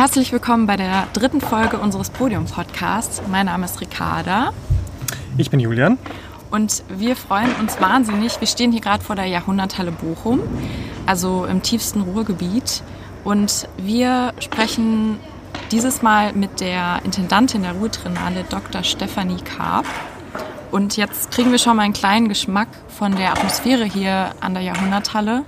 [0.00, 3.20] Herzlich willkommen bei der dritten Folge unseres Podium-Podcasts.
[3.28, 4.54] Mein Name ist Ricarda.
[5.36, 5.98] Ich bin Julian.
[6.50, 8.40] Und wir freuen uns wahnsinnig.
[8.40, 10.40] Wir stehen hier gerade vor der Jahrhunderthalle Bochum,
[11.04, 12.82] also im tiefsten Ruhrgebiet.
[13.24, 15.18] Und wir sprechen
[15.70, 18.82] dieses Mal mit der Intendantin der Ruhrtrinale, Dr.
[18.82, 19.84] Stefanie Karp.
[20.70, 24.62] Und jetzt kriegen wir schon mal einen kleinen Geschmack von der Atmosphäre hier an der
[24.62, 25.44] Jahrhunderthalle.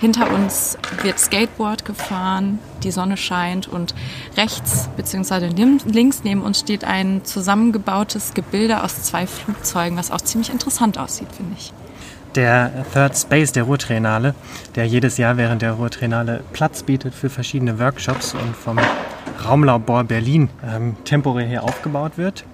[0.00, 3.94] Hinter uns wird Skateboard gefahren, die Sonne scheint und
[4.36, 5.48] rechts bzw.
[5.48, 11.28] links neben uns steht ein zusammengebautes Gebilde aus zwei Flugzeugen, was auch ziemlich interessant aussieht,
[11.36, 11.72] finde ich.
[12.34, 14.34] Der Third Space der Ruhrtriennale,
[14.74, 18.78] der jedes Jahr während der Ruhrtriennale Platz bietet für verschiedene Workshops und vom
[19.44, 22.44] Raumlabor Berlin ähm, temporär hier aufgebaut wird.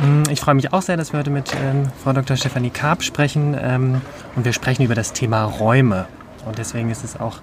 [0.00, 2.36] Mm, ich freue mich auch sehr, dass wir heute mit ähm, Frau Dr.
[2.36, 4.00] Stefanie Karp sprechen ähm,
[4.36, 6.06] und wir sprechen über das Thema Räume.
[6.46, 7.38] Und deswegen ist es auch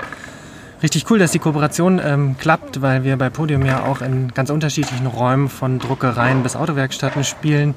[0.83, 4.49] richtig cool, dass die Kooperation ähm, klappt, weil wir bei Podium ja auch in ganz
[4.49, 7.75] unterschiedlichen Räumen von Druckereien bis Autowerkstätten spielen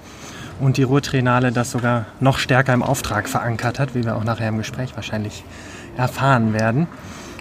[0.60, 4.48] und die Ruhrtriennale das sogar noch stärker im Auftrag verankert hat, wie wir auch nachher
[4.48, 5.44] im Gespräch wahrscheinlich
[5.96, 6.88] erfahren werden.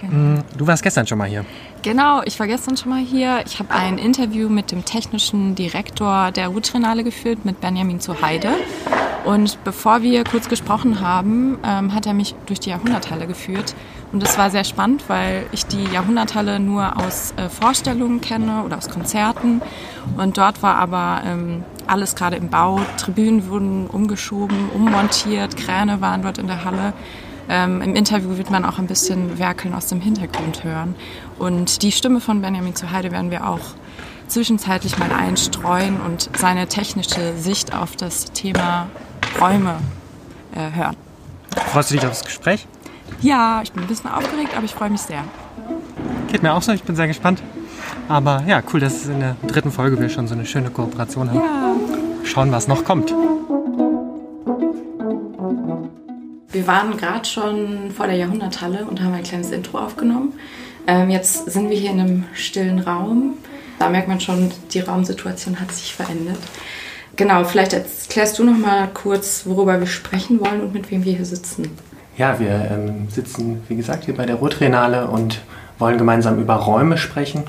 [0.01, 0.13] Genau.
[0.13, 1.43] Mm, du warst gestern schon mal hier.
[1.81, 3.43] Genau, ich war gestern schon mal hier.
[3.45, 8.49] Ich habe ein Interview mit dem technischen Direktor der Ruhrtriennale geführt, mit Benjamin Zuheide.
[9.25, 13.75] Und bevor wir kurz gesprochen haben, ähm, hat er mich durch die Jahrhunderthalle geführt.
[14.11, 18.77] Und das war sehr spannend, weil ich die Jahrhunderthalle nur aus äh, Vorstellungen kenne oder
[18.77, 19.61] aus Konzerten.
[20.15, 22.79] Und dort war aber ähm, alles gerade im Bau.
[22.97, 26.93] Tribünen wurden umgeschoben, ummontiert, Kräne waren dort in der Halle.
[27.49, 30.95] Ähm, Im Interview wird man auch ein bisschen Werkeln aus dem Hintergrund hören.
[31.37, 33.59] Und die Stimme von Benjamin Zuheide werden wir auch
[34.27, 38.87] zwischenzeitlich mal einstreuen und seine technische Sicht auf das Thema
[39.39, 39.75] Räume
[40.53, 40.95] äh, hören.
[41.71, 42.67] Freust du dich auf das Gespräch?
[43.21, 45.23] Ja, ich bin ein bisschen aufgeregt, aber ich freue mich sehr.
[46.31, 47.41] Geht mir auch so, ich bin sehr gespannt.
[48.07, 51.29] Aber ja, cool, dass es in der dritten Folge wir schon so eine schöne Kooperation
[51.29, 51.39] haben.
[51.39, 51.75] Ja.
[52.23, 53.13] Schauen, was noch kommt.
[56.51, 60.33] Wir waren gerade schon vor der Jahrhunderthalle und haben ein kleines Intro aufgenommen.
[60.87, 63.33] Ähm, jetzt sind wir hier in einem stillen Raum.
[63.79, 66.39] Da merkt man schon, die Raumsituation hat sich verändert.
[67.15, 71.13] Genau, vielleicht erklärst du noch mal kurz, worüber wir sprechen wollen und mit wem wir
[71.13, 71.71] hier sitzen.
[72.17, 75.41] Ja, wir ähm, sitzen, wie gesagt, hier bei der Ruhrtriennale und
[75.77, 77.43] wollen gemeinsam über Räume sprechen.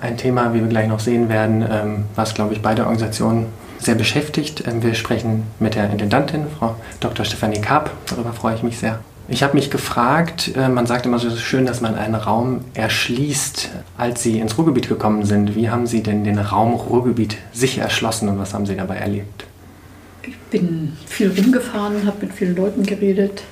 [0.00, 3.46] Ein Thema, wie wir gleich noch sehen werden, ähm, was, glaube ich, beide Organisationen
[3.78, 4.66] sehr beschäftigt.
[4.66, 7.26] Ähm, wir sprechen mit der Intendantin, Frau Dr.
[7.26, 7.90] Stefanie Karp.
[8.06, 9.00] Darüber freue ich mich sehr.
[9.30, 13.68] Ich habe mich gefragt, äh, man sagt immer so schön, dass man einen Raum erschließt.
[13.98, 18.30] Als Sie ins Ruhrgebiet gekommen sind, wie haben Sie denn den Raum Ruhrgebiet sich erschlossen
[18.30, 19.44] und was haben Sie dabei erlebt?
[20.22, 23.42] Ich bin viel rumgefahren, habe mit vielen Leuten geredet,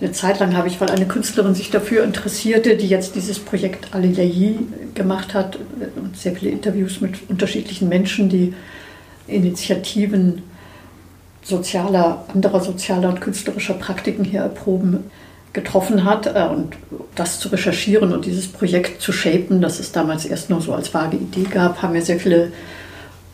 [0.00, 3.94] eine Zeit lang habe ich, weil eine Künstlerin sich dafür interessierte, die jetzt dieses Projekt
[3.94, 4.58] Aliliayi
[4.94, 5.58] gemacht hat
[5.96, 8.54] und sehr viele Interviews mit unterschiedlichen Menschen, die
[9.26, 10.42] Initiativen
[11.42, 15.10] sozialer, anderer sozialer und künstlerischer Praktiken hier erproben,
[15.52, 16.74] getroffen hat äh, und
[17.14, 20.92] das zu recherchieren und dieses Projekt zu shapen, das es damals erst nur so als
[20.92, 22.50] vage Idee gab, haben wir sehr viele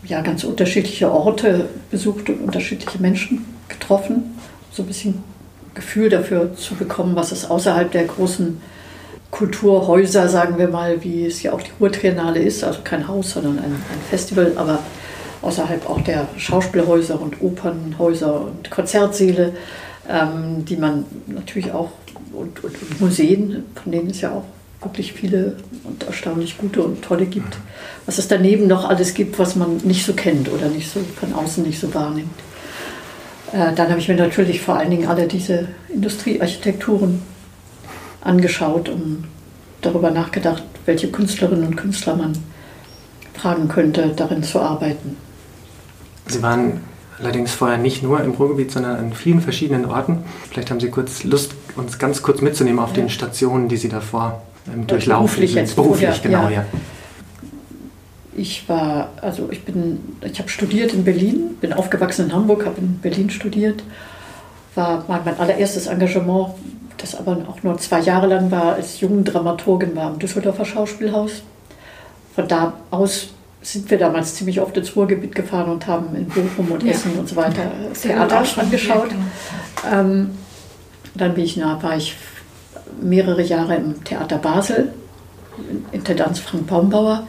[0.04, 4.34] ja, ganz unterschiedliche Orte besucht und unterschiedliche Menschen getroffen.
[4.72, 5.29] So ein bisschen
[5.74, 8.60] Gefühl dafür zu bekommen, was es außerhalb der großen
[9.30, 13.58] Kulturhäuser, sagen wir mal, wie es ja auch die Ruhrtriennale ist, also kein Haus, sondern
[13.58, 14.80] ein, ein Festival, aber
[15.42, 19.52] außerhalb auch der Schauspielhäuser und Opernhäuser und Konzertsäle,
[20.08, 21.90] ähm, die man natürlich auch,
[22.32, 24.44] und, und, und, Museen, von denen es ja auch
[24.82, 27.58] wirklich viele und erstaunlich gute und tolle gibt,
[28.06, 31.34] was es daneben noch alles gibt, was man nicht so kennt oder nicht so von
[31.34, 32.30] außen nicht so wahrnimmt.
[33.52, 37.22] Äh, dann habe ich mir natürlich vor allen Dingen alle diese Industriearchitekturen
[38.22, 39.24] angeschaut und
[39.80, 42.32] darüber nachgedacht, welche Künstlerinnen und Künstler man
[43.34, 45.16] fragen könnte, darin zu arbeiten.
[46.26, 46.80] Sie waren
[47.18, 50.18] allerdings vorher nicht nur im Ruhrgebiet, sondern an vielen verschiedenen Orten.
[50.50, 52.96] Vielleicht haben Sie kurz Lust, uns ganz kurz mitzunehmen auf ja.
[52.96, 55.54] den Stationen, die Sie davor ähm, durchlaufen beruflich.
[55.54, 56.50] Jetzt beruflich, genau, ja.
[56.50, 56.66] ja.
[58.36, 62.78] Ich war, also ich bin, ich habe studiert in Berlin, bin aufgewachsen in Hamburg, habe
[62.78, 63.82] in Berlin studiert,
[64.74, 66.54] war mein, mein allererstes Engagement,
[66.96, 71.42] das aber auch nur zwei Jahre lang war, als Dramaturgin war am Düsseldorfer Schauspielhaus.
[72.34, 73.30] Von da aus
[73.62, 76.92] sind wir damals ziemlich oft ins Ruhrgebiet gefahren und haben in Bochum und ja.
[76.92, 77.70] Essen und so weiter
[78.00, 79.10] Theater angeschaut.
[79.10, 80.00] Genau.
[80.00, 80.30] Ähm,
[81.14, 82.16] dann bin ich nach, war ich
[83.02, 84.92] mehrere Jahre im Theater Basel,
[85.92, 87.26] Intendanz Frank Baumbauer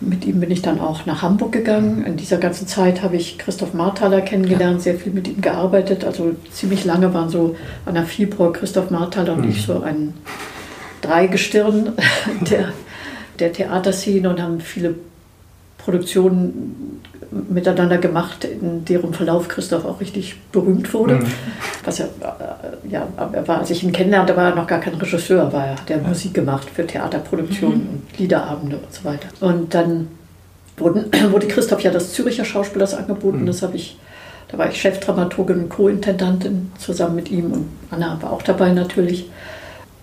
[0.00, 2.04] mit ihm bin ich dann auch nach Hamburg gegangen.
[2.04, 6.04] In dieser ganzen Zeit habe ich Christoph Marthaler kennengelernt, sehr viel mit ihm gearbeitet.
[6.04, 7.56] Also ziemlich lange waren so
[7.86, 9.50] Anna Fiebrau, Christoph Marthaler und mhm.
[9.50, 10.14] ich so ein
[11.00, 11.92] Dreigestirn
[12.50, 12.72] der
[13.38, 14.94] der Theaterszene und haben viele
[15.78, 17.00] Produktionen
[17.30, 21.16] miteinander gemacht, in deren Verlauf Christoph auch richtig berühmt wurde.
[21.16, 21.26] Mhm.
[21.84, 24.94] Was er, äh, ja, er war, als ich ihn kennenlernte, war er noch gar kein
[24.94, 27.88] Regisseur, war er hat ja Musik gemacht für Theaterproduktionen mhm.
[27.88, 29.28] und Liederabende und so weiter.
[29.40, 30.08] Und dann
[30.76, 33.46] wurden, wurde Christoph ja des Züricher Schauspielers angeboten, mhm.
[33.46, 33.98] das habe ich
[34.48, 39.28] da war ich Chefdramaturgin und Co-Intendantin zusammen mit ihm und Anna war auch dabei natürlich.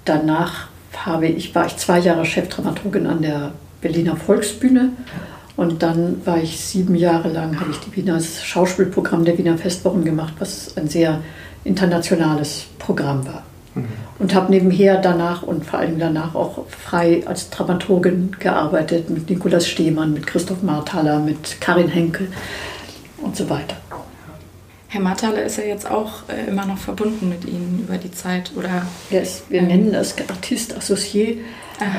[0.06, 0.68] Danach
[0.98, 4.90] habe ich, war ich zwei Jahre Chefdramaturgin an der Berliner Volksbühne
[5.56, 10.04] und dann war ich sieben Jahre lang, habe ich die Wiener Schauspielprogramm der Wiener Festwochen
[10.04, 11.22] gemacht, was ein sehr
[11.64, 13.44] internationales Programm war.
[13.76, 13.86] Mhm.
[14.20, 19.68] Und habe nebenher danach und vor allem danach auch frei als Dramaturgin gearbeitet mit Nikolaus
[19.68, 22.28] Stehmann, mit Christoph Marthaler, mit Karin Henkel
[23.18, 23.78] und so weiter.
[24.88, 28.52] Herr Marthaler ist ja jetzt auch äh, immer noch verbunden mit Ihnen über die Zeit,
[28.56, 28.86] oder?
[29.10, 31.40] Yes, wir ähm, nennen es Artist Associé,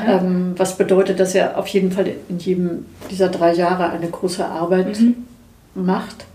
[0.07, 4.45] ähm, was bedeutet, dass er auf jeden Fall in jedem dieser drei Jahre eine große
[4.45, 5.25] Arbeit mhm.
[5.73, 6.25] macht.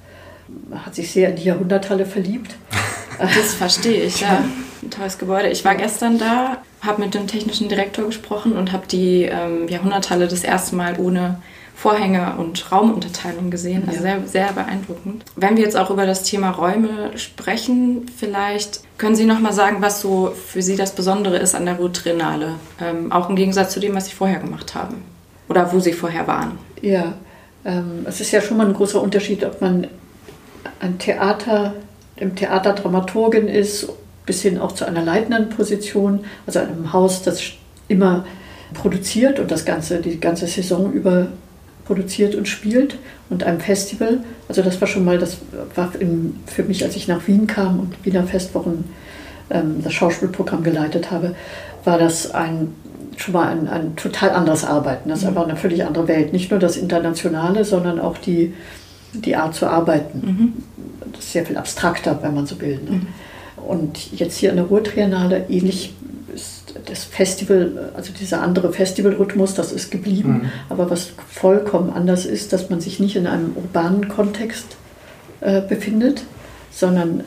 [0.73, 2.55] Hat sich sehr in die Jahrhunderthalle verliebt.
[3.19, 4.43] Das verstehe ich, ja.
[4.83, 5.51] Ein tolles Gebäude.
[5.51, 10.27] Ich war gestern da, habe mit dem technischen Direktor gesprochen und habe die ähm, Jahrhunderthalle
[10.27, 11.37] das erste Mal ohne
[11.81, 13.85] Vorhänge und Raumunterteilung gesehen.
[13.87, 14.19] Also ja.
[14.19, 15.25] sehr, sehr beeindruckend.
[15.35, 19.79] Wenn wir jetzt auch über das Thema Räume sprechen, vielleicht können Sie noch mal sagen,
[19.81, 23.73] was so für Sie das Besondere ist an der Ruhr Triennale, ähm, auch im Gegensatz
[23.73, 25.03] zu dem, was Sie vorher gemacht haben
[25.49, 26.59] oder wo Sie vorher waren.
[26.83, 27.15] Ja,
[27.65, 29.87] ähm, es ist ja schon mal ein großer Unterschied, ob man
[30.81, 31.73] ein Theater,
[32.17, 33.89] im Theater Dramaturgin ist,
[34.27, 37.43] bis hin auch zu einer leitenden Position, also einem Haus, das
[37.89, 38.27] immer
[38.75, 41.29] produziert und das ganze, die ganze Saison über
[41.91, 42.99] produziert und spielt
[43.31, 44.19] und einem Festival.
[44.47, 45.39] Also das war schon mal, das
[45.75, 45.91] war
[46.47, 48.85] für mich, als ich nach Wien kam und Wiener Festwochen
[49.51, 51.35] ähm, das Schauspielprogramm geleitet habe,
[51.83, 52.73] war das ein,
[53.17, 55.09] schon mal ein, ein total anderes Arbeiten.
[55.09, 55.31] Das ist mhm.
[55.31, 56.33] einfach eine völlig andere Welt.
[56.33, 58.55] Nicht nur das Internationale, sondern auch die,
[59.13, 60.21] die Art zu arbeiten.
[60.25, 60.53] Mhm.
[61.13, 62.79] Das ist sehr viel abstrakter, wenn man so will.
[62.85, 62.91] Ne?
[62.91, 63.07] Mhm.
[63.67, 65.93] Und jetzt hier in der Ruhrtriennale ähnlich
[66.87, 70.33] das Festival, also dieser andere Festivalrhythmus, das ist geblieben.
[70.33, 70.51] Mhm.
[70.69, 74.77] Aber was vollkommen anders ist, dass man sich nicht in einem urbanen Kontext
[75.41, 76.23] äh, befindet,
[76.71, 77.25] sondern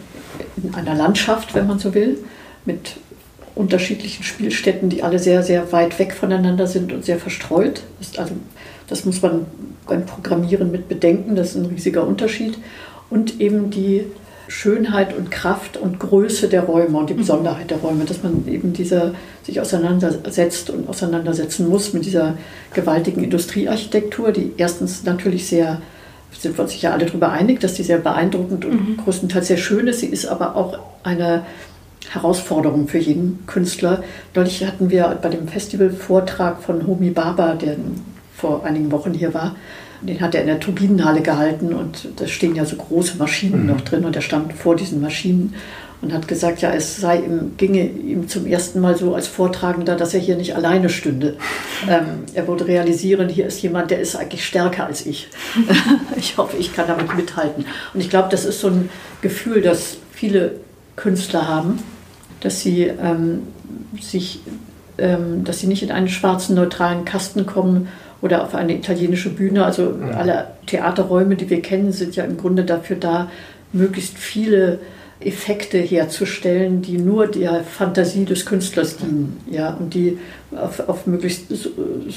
[0.61, 2.17] in einer Landschaft, wenn man so will,
[2.65, 2.97] mit
[3.55, 7.83] unterschiedlichen Spielstätten, die alle sehr, sehr weit weg voneinander sind und sehr verstreut.
[7.99, 8.33] Das, also,
[8.87, 9.45] das muss man
[9.87, 12.57] beim Programmieren mit bedenken, das ist ein riesiger Unterschied.
[13.09, 14.05] Und eben die
[14.47, 17.19] Schönheit und Kraft und Größe der Räume und die mhm.
[17.19, 19.13] Besonderheit der Räume, dass man eben dieser,
[19.43, 22.37] sich auseinandersetzt und auseinandersetzen muss mit dieser
[22.73, 25.81] gewaltigen Industriearchitektur, die erstens natürlich sehr,
[26.37, 28.97] sind wir uns sicher alle darüber einig, dass die sehr beeindruckend und mhm.
[28.97, 29.99] größtenteils sehr schön ist.
[29.99, 31.43] Sie ist aber auch eine
[32.09, 34.03] Herausforderung für jeden Künstler.
[34.35, 37.77] Neulich hatten wir bei dem Festivalvortrag von Homi Baba, der
[38.35, 39.55] vor einigen Wochen hier war,
[40.07, 43.67] den hat er in der Turbinenhalle gehalten und da stehen ja so große Maschinen mhm.
[43.67, 45.55] noch drin und er stand vor diesen Maschinen
[46.03, 49.95] und hat gesagt, ja, es sei ihm, ginge ihm zum ersten Mal so als Vortragender,
[49.95, 51.37] dass er hier nicht alleine stünde.
[51.85, 55.27] Ähm, er würde realisieren, hier ist jemand, der ist eigentlich stärker als ich.
[56.15, 57.65] ich hoffe, ich kann damit mithalten.
[57.93, 58.89] Und ich glaube, das ist so ein
[59.21, 60.53] Gefühl, das viele
[60.95, 61.79] Künstler haben,
[62.39, 63.41] dass sie ähm,
[63.99, 64.39] sich,
[64.97, 67.89] ähm, dass sie nicht in einen schwarzen, neutralen Kasten kommen,
[68.23, 69.65] oder auf eine italienische Bühne.
[69.65, 70.15] Also mhm.
[70.15, 73.29] alle Theaterräume, die wir kennen, sind ja im Grunde dafür da,
[73.73, 74.79] möglichst viele
[75.19, 79.41] Effekte herzustellen, die nur der Fantasie des Künstlers dienen.
[79.51, 80.17] Ja, und die
[80.55, 81.51] auf, auf möglichst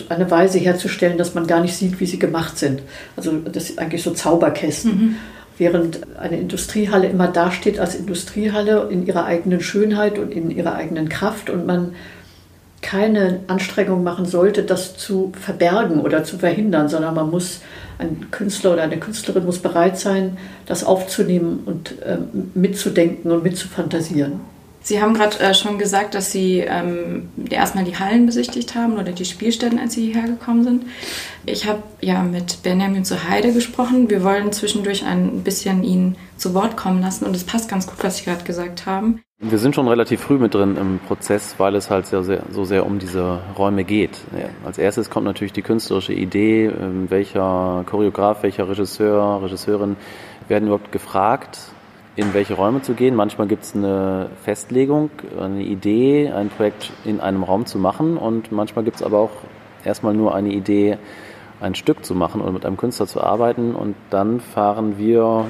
[0.08, 2.82] eine Weise herzustellen, dass man gar nicht sieht, wie sie gemacht sind.
[3.16, 4.90] Also das sind eigentlich so Zauberkästen.
[4.90, 5.14] Mhm.
[5.58, 11.08] Während eine Industriehalle immer dasteht als Industriehalle in ihrer eigenen Schönheit und in ihrer eigenen
[11.08, 11.94] Kraft und man
[12.86, 17.60] keine Anstrengung machen sollte, das zu verbergen oder zu verhindern, sondern man muss,
[17.98, 24.40] ein Künstler oder eine Künstlerin muss bereit sein, das aufzunehmen und ähm, mitzudenken und mitzufantasieren.
[24.86, 29.10] Sie haben gerade äh, schon gesagt, dass Sie ähm, erstmal die Hallen besichtigt haben oder
[29.10, 30.84] die Spielstätten, als Sie hierher gekommen sind.
[31.44, 34.08] Ich habe ja mit Benjamin zu Heide gesprochen.
[34.08, 37.96] Wir wollen zwischendurch ein bisschen ihn zu Wort kommen lassen und es passt ganz gut,
[38.02, 39.20] was Sie gerade gesagt haben.
[39.40, 42.64] Wir sind schon relativ früh mit drin im Prozess, weil es halt sehr, sehr, so
[42.64, 44.20] sehr um diese Räume geht.
[44.38, 49.96] Ja, als erstes kommt natürlich die künstlerische Idee, ähm, welcher Choreograf, welcher Regisseur, Regisseurin
[50.46, 51.58] werden überhaupt gefragt,
[52.16, 53.14] in welche Räume zu gehen.
[53.14, 58.50] Manchmal gibt es eine Festlegung, eine Idee, ein Projekt in einem Raum zu machen und
[58.50, 59.30] manchmal gibt es aber auch
[59.84, 60.98] erstmal nur eine Idee,
[61.60, 65.44] ein Stück zu machen und mit einem Künstler zu arbeiten und dann fahren wir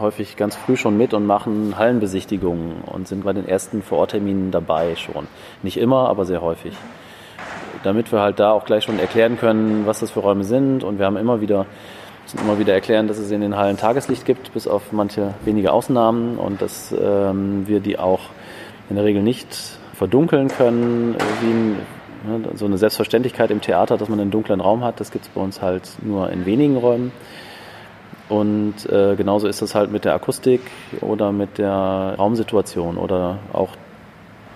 [0.00, 4.96] häufig ganz früh schon mit und machen Hallenbesichtigungen und sind bei den ersten Vorortterminen dabei
[4.96, 5.26] schon.
[5.62, 6.74] Nicht immer, aber sehr häufig.
[7.82, 10.84] damit wir halt da auch gleich schon erklären können, was das für Räume sind.
[10.84, 11.66] Und wir haben immer wieder
[12.34, 16.38] immer wieder erklären, dass es in den Hallen Tageslicht gibt, bis auf manche wenige Ausnahmen
[16.38, 18.20] und dass ähm, wir die auch
[18.88, 19.48] in der Regel nicht
[19.94, 24.84] verdunkeln können, wie ein, ne, so eine Selbstverständlichkeit im Theater, dass man einen dunklen Raum
[24.84, 27.12] hat, das gibt es bei uns halt nur in wenigen Räumen.
[28.28, 30.62] Und äh, genauso ist das halt mit der Akustik
[31.02, 33.70] oder mit der Raumsituation oder auch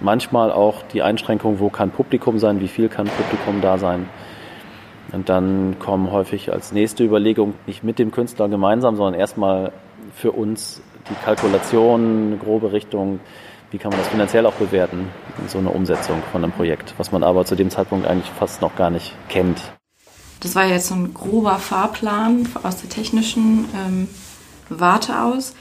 [0.01, 4.09] manchmal auch die Einschränkung, wo kann Publikum sein, wie viel kann Publikum da sein.
[5.13, 9.73] Und dann kommen häufig als nächste Überlegung nicht mit dem Künstler gemeinsam, sondern erstmal
[10.15, 13.21] für uns die Kalkulation, eine grobe Richtung,
[13.71, 15.09] wie kann man das finanziell auch bewerten,
[15.49, 18.77] so eine Umsetzung von einem Projekt, was man aber zu dem Zeitpunkt eigentlich fast noch
[18.77, 19.61] gar nicht kennt.
[20.41, 24.09] Das war jetzt so ein grober Fahrplan aus der technischen ähm,
[24.69, 25.55] Warte aus.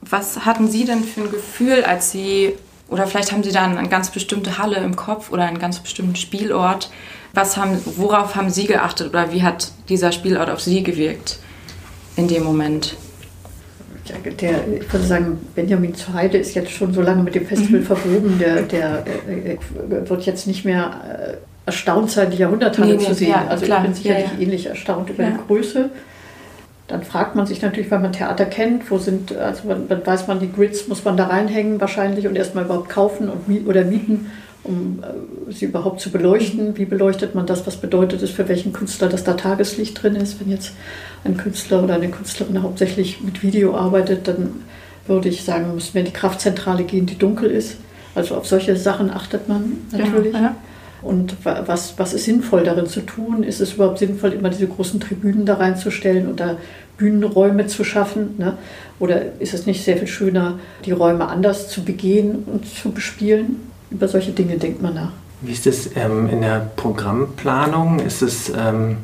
[0.00, 2.54] Was hatten Sie denn für ein Gefühl, als Sie,
[2.88, 6.16] oder vielleicht haben Sie da eine ganz bestimmte Halle im Kopf oder einen ganz bestimmten
[6.16, 6.90] Spielort,
[7.34, 11.38] was haben, worauf haben Sie geachtet oder wie hat dieser Spielort auf Sie gewirkt
[12.16, 12.96] in dem Moment?
[14.40, 17.80] Der, ich würde sagen, Benjamin zu Heide ist jetzt schon so lange mit dem Festival
[17.80, 17.84] mhm.
[17.84, 19.56] verwoben, der, der äh,
[20.08, 23.30] wird jetzt nicht mehr äh, erstaunt sein, die Jahrhunderthalle nee, nee, zu sehen.
[23.30, 23.78] Ja, also klar.
[23.78, 24.40] ich bin sicherlich ja, ja.
[24.40, 25.90] ähnlich erstaunt über die Größe.
[26.88, 30.40] Dann fragt man sich natürlich, weil man Theater kennt, wo sind, also dann weiß man,
[30.40, 34.32] die Grids muss man da reinhängen wahrscheinlich und erstmal überhaupt kaufen und, oder mieten
[34.64, 36.76] um äh, sie überhaupt zu beleuchten.
[36.76, 37.66] Wie beleuchtet man das?
[37.66, 40.40] Was bedeutet es für welchen Künstler, dass da Tageslicht drin ist?
[40.40, 40.72] Wenn jetzt
[41.24, 44.64] ein Künstler oder eine Künstlerin hauptsächlich mit Video arbeitet, dann
[45.06, 47.76] würde ich sagen, müssen wir in die Kraftzentrale gehen, die dunkel ist.
[48.14, 50.34] Also auf solche Sachen achtet man natürlich.
[50.34, 50.56] Ja, ja.
[51.02, 53.42] Und was, was ist sinnvoll darin zu tun?
[53.42, 56.58] Ist es überhaupt sinnvoll, immer diese großen Tribünen da reinzustellen und da
[56.98, 58.34] Bühnenräume zu schaffen?
[58.36, 58.58] Ne?
[58.98, 63.69] Oder ist es nicht sehr viel schöner, die Räume anders zu begehen und zu bespielen?
[63.90, 65.12] Über solche Dinge denkt man nach.
[65.42, 67.98] Wie ist es ähm, in der Programmplanung?
[68.00, 68.98] Ist es ähm,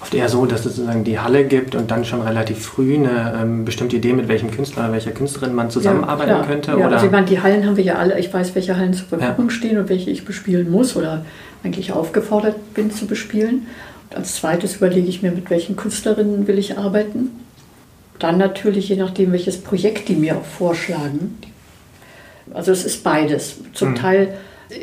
[0.00, 3.38] oft eher so, dass es sozusagen die Halle gibt und dann schon relativ früh eine
[3.40, 6.70] ähm, bestimmte Idee, mit welchem Künstler oder welcher Künstlerin man zusammenarbeiten ja, könnte?
[6.72, 6.92] Ja, oder?
[6.92, 8.18] Also ich meine, die Hallen haben wir ja alle.
[8.18, 9.50] Ich weiß, welche Hallen zur Verfügung ja.
[9.50, 11.24] stehen und welche ich bespielen muss oder
[11.62, 13.66] eigentlich aufgefordert bin zu bespielen.
[14.10, 17.30] Und als zweites überlege ich mir, mit welchen Künstlerinnen will ich arbeiten.
[18.18, 21.53] Dann natürlich, je nachdem, welches Projekt die mir auch vorschlagen, die
[22.52, 23.56] also es ist beides.
[23.72, 23.94] Zum mhm.
[23.96, 24.34] Teil,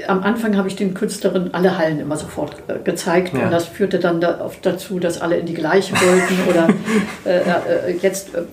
[0.07, 3.45] am Anfang habe ich den Künstlerinnen alle Hallen immer sofort äh, gezeigt ja.
[3.45, 6.69] und das führte dann da oft dazu, dass alle in die gleiche wollten oder
[7.25, 8.43] äh, äh, jetzt äh,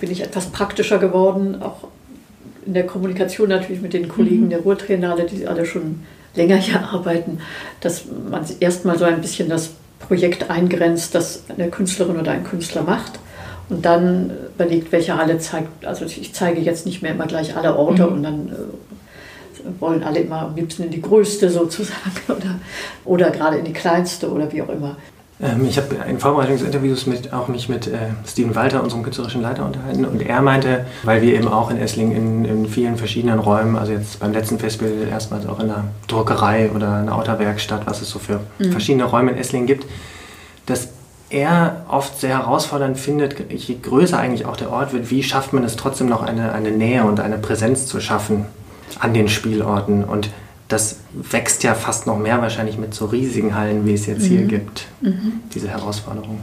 [0.00, 1.88] bin ich etwas praktischer geworden, auch
[2.66, 4.50] in der Kommunikation natürlich mit den Kollegen mhm.
[4.50, 6.02] der Ruhrtrainale, die alle schon
[6.34, 7.38] länger hier arbeiten,
[7.80, 9.70] dass man erstmal so ein bisschen das
[10.00, 13.18] Projekt eingrenzt, das eine Künstlerin oder ein Künstler macht
[13.68, 15.86] und dann überlegt, welche Halle zeigt.
[15.86, 18.12] Also ich zeige jetzt nicht mehr immer gleich alle Orte mhm.
[18.12, 22.60] und dann äh, wollen alle immer am liebsten in die größte sozusagen oder,
[23.04, 24.96] oder gerade in die kleinste oder wie auch immer.
[25.40, 29.02] Ähm, ich habe in Vorbereitung des Interviews mit, auch mich mit äh, Steven Walter, unserem
[29.02, 32.96] künstlerischen Leiter, unterhalten und er meinte, weil wir eben auch in Esslingen in, in, vielen
[32.96, 37.86] verschiedenen Räumen, also jetzt beim letzten Festival erstmals auch in der Druckerei oder einer Autowerkstatt,
[37.86, 38.70] was es so für mhm.
[38.70, 39.86] verschiedene Räume in Esslingen gibt,
[40.66, 40.88] dass
[41.34, 45.64] er oft sehr herausfordernd findet, je größer eigentlich auch der Ort wird, wie schafft man
[45.64, 48.46] es trotzdem noch eine, eine Nähe und eine Präsenz zu schaffen
[49.00, 50.04] an den Spielorten.
[50.04, 50.30] Und
[50.68, 54.28] das wächst ja fast noch mehr wahrscheinlich mit so riesigen Hallen, wie es jetzt mhm.
[54.28, 55.40] hier gibt, mhm.
[55.52, 56.38] diese Herausforderung.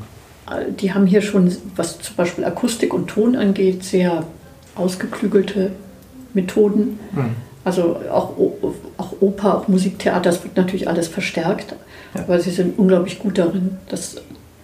[0.82, 4.26] Die haben hier schon, was zum Beispiel Akustik und Ton angeht, sehr
[4.76, 5.72] ausgeklügelte
[6.34, 7.00] Methoden.
[7.14, 7.36] Mhm.
[7.64, 8.34] Also auch,
[8.98, 11.76] auch Oper, auch Musiktheater, das wird natürlich alles verstärkt.
[12.14, 12.24] Ja.
[12.24, 14.22] Aber sie sind unglaublich gut darin, das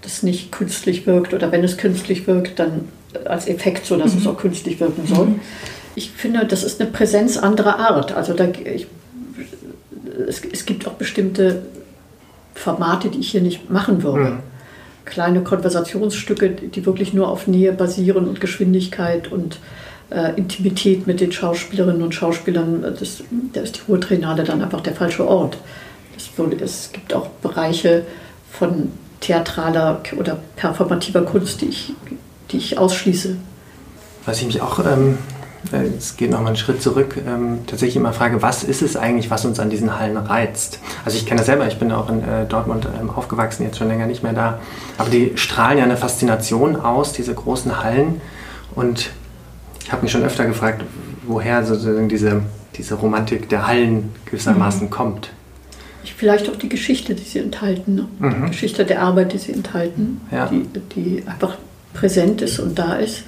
[0.08, 2.88] das nicht künstlich wirkt oder wenn es künstlich wirkt, dann
[3.26, 4.22] als Effekt, so dass mhm.
[4.22, 5.28] es auch künstlich wirken soll.
[5.28, 5.40] Mhm.
[5.96, 8.14] Ich finde, das ist eine Präsenz anderer Art.
[8.14, 8.88] Also da, ich,
[10.28, 11.64] es, es, gibt auch bestimmte
[12.56, 14.32] Formate, die ich hier nicht machen würde.
[14.32, 14.40] Mhm.
[15.04, 19.60] Kleine Konversationsstücke, die wirklich nur auf Nähe basieren und Geschwindigkeit und
[20.10, 22.82] äh, Intimität mit den Schauspielerinnen und Schauspielern.
[22.98, 23.24] Das,
[23.54, 25.58] da ist die Ruhrtrainale dann einfach der falsche Ort.
[26.36, 28.06] Würde, es gibt auch Bereiche
[28.52, 31.94] von theatraler oder performativer Kunst, die ich,
[32.52, 33.36] die ich ausschließe.
[34.26, 35.18] Was ich mich auch, ähm,
[35.72, 39.32] äh, es geht nochmal einen Schritt zurück, ähm, tatsächlich immer frage, was ist es eigentlich,
[39.32, 40.80] was uns an diesen Hallen reizt?
[41.06, 43.88] Also ich kenne das selber, ich bin auch in äh, Dortmund ähm, aufgewachsen, jetzt schon
[43.88, 44.60] länger nicht mehr da,
[44.98, 48.22] aber die strahlen ja eine Faszination aus, diese großen Hallen
[48.76, 49.12] und
[49.84, 50.84] ich habe mich schon öfter gefragt,
[51.26, 52.42] woher sozusagen diese,
[52.76, 54.90] diese Romantik der Hallen gewissermaßen mhm.
[54.90, 55.30] kommt
[56.14, 57.96] vielleicht auch die Geschichte, die sie enthalten.
[57.96, 58.08] Ne?
[58.20, 58.44] Mhm.
[58.44, 60.48] Die Geschichte der Arbeit, die sie enthalten, ja.
[60.48, 61.58] die, die einfach
[61.94, 63.24] präsent ist und da ist.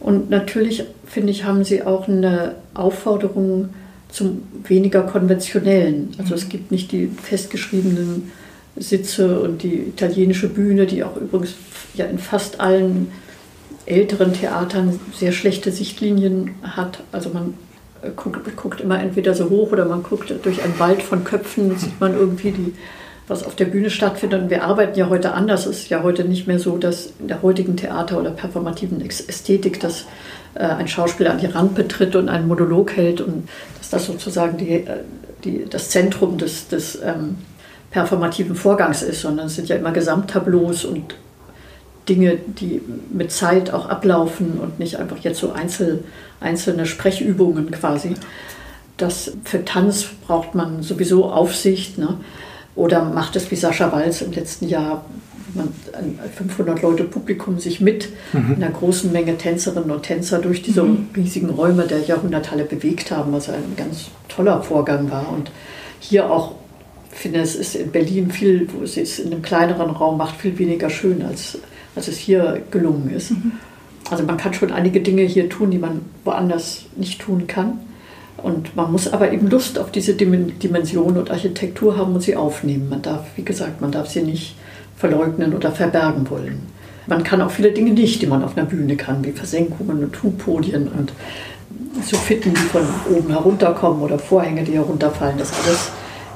[0.00, 3.70] Und natürlich, finde ich, haben sie auch eine Aufforderung
[4.10, 6.10] zum weniger konventionellen.
[6.18, 8.30] Also es gibt nicht die festgeschriebenen
[8.76, 11.54] Sitze und die italienische Bühne, die auch übrigens
[11.94, 13.08] ja in fast allen
[13.86, 17.02] älteren Theatern sehr schlechte Sichtlinien hat.
[17.12, 17.54] Also man
[18.10, 22.00] guckt, guckt immer entweder so hoch oder man guckt durch einen Wald von Köpfen, sieht
[22.00, 22.74] man irgendwie die,
[23.28, 24.42] was auf der Bühne stattfindet.
[24.42, 25.66] Und wir arbeiten ja heute anders.
[25.66, 29.80] Es ist ja heute nicht mehr so, dass in der heutigen Theater- oder performativen Ästhetik,
[29.80, 30.06] dass
[30.54, 34.58] äh, ein Schauspieler an die Rampe tritt und einen Monolog hält und dass das sozusagen
[34.58, 35.00] die, äh,
[35.44, 37.36] die, das Zentrum des, des ähm,
[37.90, 41.14] performativen Vorgangs ist, sondern es sind ja immer Gesamttableaus und
[42.08, 42.82] Dinge, die
[43.12, 46.04] mit Zeit auch ablaufen und nicht einfach jetzt so einzel,
[46.40, 48.14] einzelne Sprechübungen quasi.
[48.96, 51.98] Das für Tanz braucht man sowieso Aufsicht.
[51.98, 52.18] Ne?
[52.76, 55.04] Oder macht es wie Sascha Walz im letzten Jahr,
[55.54, 55.72] man
[56.36, 58.56] 500 Leute Publikum sich mit mhm.
[58.56, 61.08] einer großen Menge Tänzerinnen und Tänzer durch diese mhm.
[61.16, 65.32] riesigen Räume der Jahrhunderthalle bewegt haben, was ein ganz toller Vorgang war.
[65.32, 65.50] Und
[66.00, 66.56] hier auch,
[67.12, 70.40] ich finde, es ist in Berlin viel, wo es ist in einem kleineren Raum macht,
[70.40, 71.58] viel weniger schön als
[71.96, 73.30] als es hier gelungen ist.
[73.30, 73.52] Mhm.
[74.10, 77.78] Also man kann schon einige Dinge hier tun, die man woanders nicht tun kann.
[78.36, 82.88] Und man muss aber eben Lust auf diese Dimension und Architektur haben und sie aufnehmen.
[82.90, 84.56] Man darf, wie gesagt, man darf sie nicht
[84.96, 86.62] verleugnen oder verbergen wollen.
[87.06, 90.22] Man kann auch viele Dinge nicht, die man auf einer Bühne kann, wie Versenkungen und
[90.22, 91.12] Hubpodien und
[92.02, 95.38] so Fitten, die von oben herunterkommen oder Vorhänge, die herunterfallen.
[95.38, 95.90] Das alles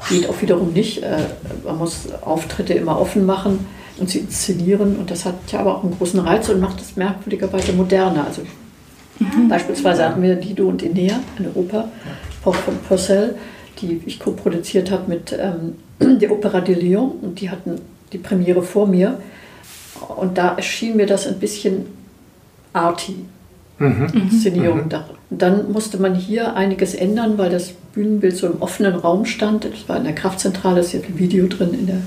[0.09, 1.03] geht auch wiederum nicht.
[1.03, 1.19] Äh,
[1.65, 3.67] man muss Auftritte immer offen machen
[3.99, 4.97] und sie inszenieren.
[4.97, 8.26] Und das hat ja aber auch einen großen Reiz und macht es merkwürdigerweise moderner.
[8.26, 8.43] Also
[9.19, 9.49] mhm.
[9.49, 11.88] beispielsweise hatten wir Lido und Enea, eine Oper
[12.43, 13.35] von Purcell,
[13.81, 15.75] die ich co-produziert habe mit ähm,
[16.21, 17.11] der Opera de Lyon.
[17.23, 17.81] Und die hatten
[18.12, 19.21] die Premiere vor mir.
[20.17, 21.87] Und da erschien mir das ein bisschen
[22.73, 23.17] arty.
[23.78, 24.07] Mhm.
[24.12, 24.85] Inszenierung.
[24.87, 25.05] Mhm.
[25.31, 29.64] Dann musste man hier einiges ändern, weil das Bühnenbild so im offenen Raum stand.
[29.64, 32.00] Das war in der Kraftzentrale, ist ja ein Video drin in der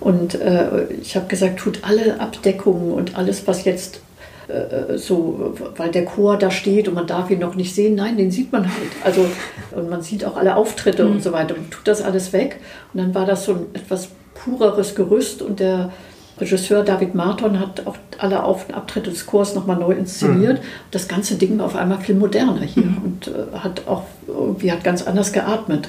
[0.00, 4.00] und äh, ich habe gesagt, tut alle Abdeckungen und alles, was jetzt
[4.48, 7.94] äh, so, weil der Chor da steht und man darf ihn noch nicht sehen.
[7.94, 8.90] Nein, den sieht man halt.
[9.04, 9.26] Also,
[9.72, 11.12] und man sieht auch alle Auftritte mhm.
[11.12, 11.54] und so weiter.
[11.54, 12.60] Und tut das alles weg.
[12.92, 15.92] Und dann war das so ein etwas pureres Gerüst und der
[16.40, 20.58] Regisseur David Marton hat auch alle Auf und Abtritte des Chors nochmal neu inszeniert.
[20.58, 20.66] Mhm.
[20.90, 23.02] Das ganze Ding war auf einmal viel moderner hier mhm.
[23.04, 25.88] und äh, hat auch irgendwie hat ganz anders geatmet.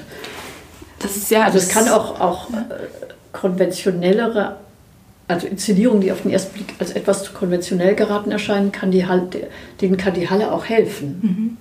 [0.98, 2.54] Das ist ja, also es kann auch, auch äh,
[3.32, 4.56] konventionellere,
[5.28, 9.06] also Inszenierungen, die auf den ersten Blick als etwas zu konventionell geraten erscheinen, kann die
[9.06, 9.28] Halle,
[9.80, 11.20] denen kann die Halle auch helfen.
[11.22, 11.56] Mhm.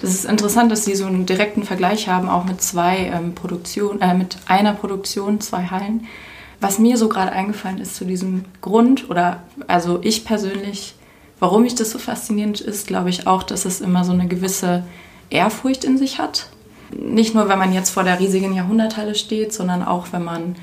[0.00, 4.00] Das ist interessant, dass Sie so einen direkten Vergleich haben, auch mit zwei ähm, Produktionen,
[4.00, 6.06] äh, mit einer Produktion, zwei Hallen.
[6.60, 10.94] Was mir so gerade eingefallen ist zu diesem Grund, oder also ich persönlich,
[11.38, 14.84] warum ich das so faszinierend ist, glaube ich auch, dass es immer so eine gewisse
[15.30, 16.48] Ehrfurcht in sich hat.
[16.92, 20.56] Nicht nur, wenn man jetzt vor der riesigen Jahrhunderthalle steht, sondern auch, wenn man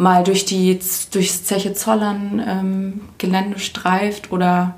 [0.00, 0.80] mal durch die
[1.12, 4.76] durchs Zeche Zollern ähm, Gelände streift oder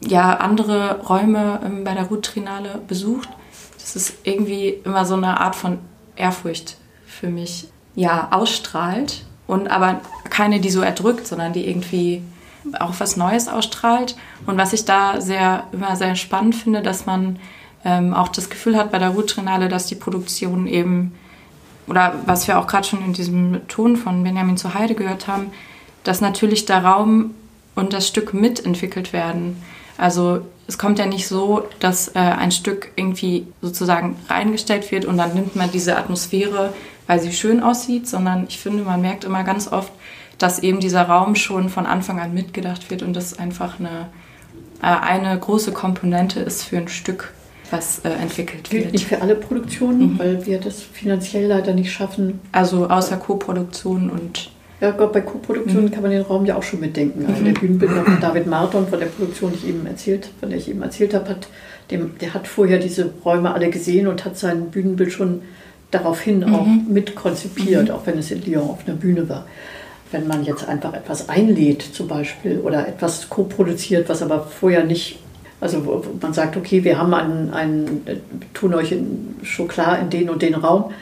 [0.00, 2.42] ja andere Räume ähm, bei der Route
[2.88, 3.28] besucht,
[3.78, 5.78] das ist irgendwie immer so eine Art von
[6.16, 12.22] Ehrfurcht für mich ja ausstrahlt und aber keine, die so erdrückt, sondern die irgendwie
[12.80, 14.16] auch was Neues ausstrahlt.
[14.44, 17.38] Und was ich da sehr immer sehr spannend finde, dass man
[17.84, 21.14] ähm, auch das Gefühl hat bei der Route dass die Produktion eben
[21.88, 25.50] oder was wir auch gerade schon in diesem Ton von Benjamin zu Heide gehört haben,
[26.04, 27.34] dass natürlich der Raum
[27.74, 29.62] und das Stück mitentwickelt werden.
[29.96, 35.16] Also es kommt ja nicht so, dass äh, ein Stück irgendwie sozusagen reingestellt wird und
[35.16, 36.72] dann nimmt man diese Atmosphäre,
[37.06, 39.92] weil sie schön aussieht, sondern ich finde, man merkt immer ganz oft,
[40.36, 44.08] dass eben dieser Raum schon von Anfang an mitgedacht wird und das einfach eine,
[44.82, 47.32] äh, eine große Komponente ist für ein Stück
[47.70, 48.92] was äh, entwickelt wird.
[48.92, 50.18] Nicht für alle Produktionen, mhm.
[50.18, 52.40] weil wir das finanziell leider nicht schaffen.
[52.52, 54.50] Also außer Co-Produktionen und.
[54.80, 55.90] Ja, Gott, bei Co-Produktionen mhm.
[55.90, 57.26] kann man den Raum ja auch schon mitdenken.
[57.26, 57.58] Also der mhm.
[57.58, 60.82] Bühnenbildner von David Marton von der Produktion, die ich eben erzählt, von der ich eben
[60.82, 61.48] erzählt habe, hat,
[61.90, 65.42] dem, der hat vorher diese Räume alle gesehen und hat sein Bühnenbild schon
[65.90, 66.54] daraufhin mhm.
[66.54, 67.94] auch mitkonzipiert, mhm.
[67.94, 69.46] auch wenn es in Lyon auf einer Bühne war.
[70.10, 75.18] Wenn man jetzt einfach etwas einlädt zum Beispiel oder etwas co-produziert, was aber vorher nicht
[75.60, 78.02] also wo man sagt, okay, wir haben einen, einen
[78.54, 78.94] tun euch
[79.42, 80.92] schon klar in den und den Raum.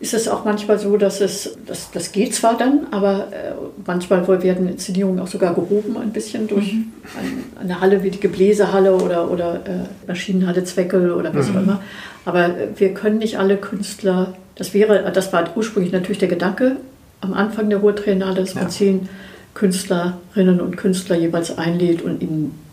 [0.00, 3.52] Ist es auch manchmal so, dass es, das, das geht zwar dann, aber äh,
[3.86, 6.92] manchmal werden Inszenierungen auch sogar gehoben ein bisschen durch mhm.
[7.18, 11.56] ein, eine Halle wie die Gebläsehalle oder, oder äh, Maschinenhalle Zweckel oder was mhm.
[11.56, 11.80] auch immer.
[12.26, 16.76] Aber wir können nicht alle Künstler, das wäre, das war ursprünglich natürlich der Gedanke
[17.20, 19.08] am Anfang der Ruhrtriennale, dass man zehn
[19.54, 22.63] Künstlerinnen und Künstler jeweils einlädt und ihnen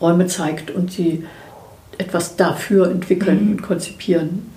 [0.00, 1.24] Räume zeigt und sie
[1.98, 3.52] etwas dafür entwickeln mhm.
[3.52, 4.50] und konzipieren.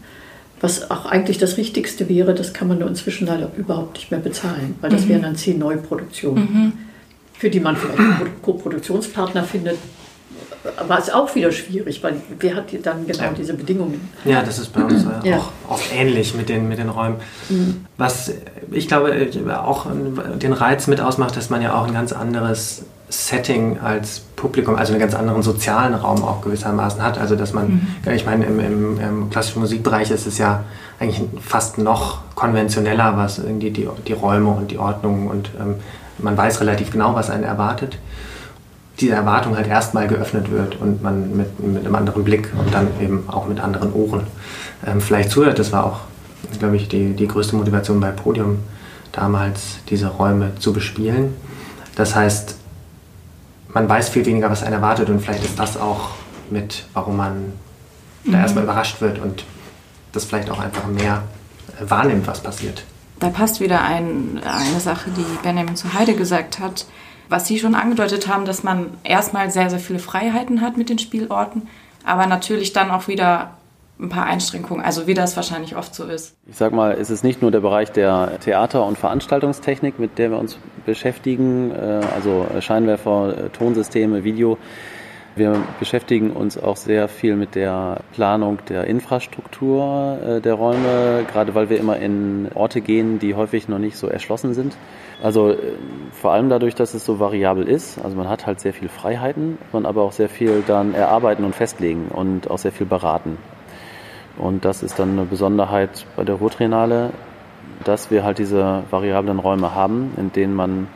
[0.61, 4.19] was auch eigentlich das Richtigste wäre, das kann man nur inzwischen leider überhaupt nicht mehr
[4.19, 5.09] bezahlen, weil das mhm.
[5.09, 6.73] wären dann zehn Neuproduktionen, mhm.
[7.33, 9.77] für die man vielleicht einen Co-Produktionspartner findet.
[10.85, 13.31] War es auch wieder schwierig, weil wer hat dann genau ja.
[13.31, 14.09] diese Bedingungen?
[14.25, 15.37] Ja, das ist bei uns äh, ja.
[15.37, 17.15] auch, auch, ähnlich mit den, mit den Räumen.
[17.47, 17.85] Mhm.
[17.95, 18.33] Was
[18.69, 19.31] ich glaube
[19.63, 19.87] auch
[20.41, 24.93] den Reiz mit ausmacht, dass man ja auch ein ganz anderes Setting als Publikum, also
[24.93, 27.17] einen ganz anderen sozialen Raum auch gewissermaßen hat.
[27.17, 27.67] Also dass man,
[28.05, 28.11] mhm.
[28.13, 30.63] ich meine, im, im, im, klassischen Musikbereich ist es ja
[30.99, 35.75] eigentlich fast noch konventioneller, was irgendwie die, die Räume und die Ordnung und ähm,
[36.19, 37.97] man weiß relativ genau, was einen erwartet.
[38.99, 42.87] Diese Erwartung halt erstmal geöffnet wird und man mit, mit einem anderen Blick und dann
[43.01, 44.23] eben auch mit anderen Ohren
[44.85, 45.57] ähm, vielleicht zuhört.
[45.57, 45.99] Das war auch,
[46.59, 48.59] glaube ich, die, die größte Motivation bei Podium
[49.13, 51.33] damals, diese Räume zu bespielen.
[51.95, 52.58] Das heißt,
[53.73, 56.11] man weiß viel weniger, was einen erwartet und vielleicht ist das auch
[56.49, 57.53] mit, warum man
[58.23, 58.31] mhm.
[58.31, 59.43] da erstmal überrascht wird und
[60.11, 61.23] das vielleicht auch einfach mehr
[61.79, 62.83] wahrnimmt, was passiert.
[63.19, 66.85] Da passt wieder ein, eine Sache, die Benjamin zu Heide gesagt hat,
[67.27, 70.97] was Sie schon angedeutet haben, dass man erstmal sehr, sehr viele Freiheiten hat mit den
[70.97, 71.67] Spielorten,
[72.03, 73.51] aber natürlich dann auch wieder
[73.99, 76.35] ein paar Einschränkungen, also wie das wahrscheinlich oft so ist.
[76.47, 80.31] Ich sag mal, es ist nicht nur der Bereich der Theater- und Veranstaltungstechnik, mit der
[80.31, 84.57] wir uns beschäftigen, äh, also Scheinwerfer, äh, Tonsysteme, Video.
[85.35, 91.53] Wir beschäftigen uns auch sehr viel mit der Planung der Infrastruktur äh, der Räume, gerade
[91.53, 94.75] weil wir immer in Orte gehen, die häufig noch nicht so erschlossen sind.
[95.21, 95.55] Also
[96.13, 97.99] vor allem dadurch, dass es so variabel ist.
[98.03, 101.53] Also man hat halt sehr viel Freiheiten, man aber auch sehr viel dann erarbeiten und
[101.53, 103.37] festlegen und auch sehr viel beraten.
[104.39, 107.11] Und das ist dann eine Besonderheit bei der Ruhrtriennale,
[107.83, 110.87] dass wir halt diese variablen Räume haben, in denen man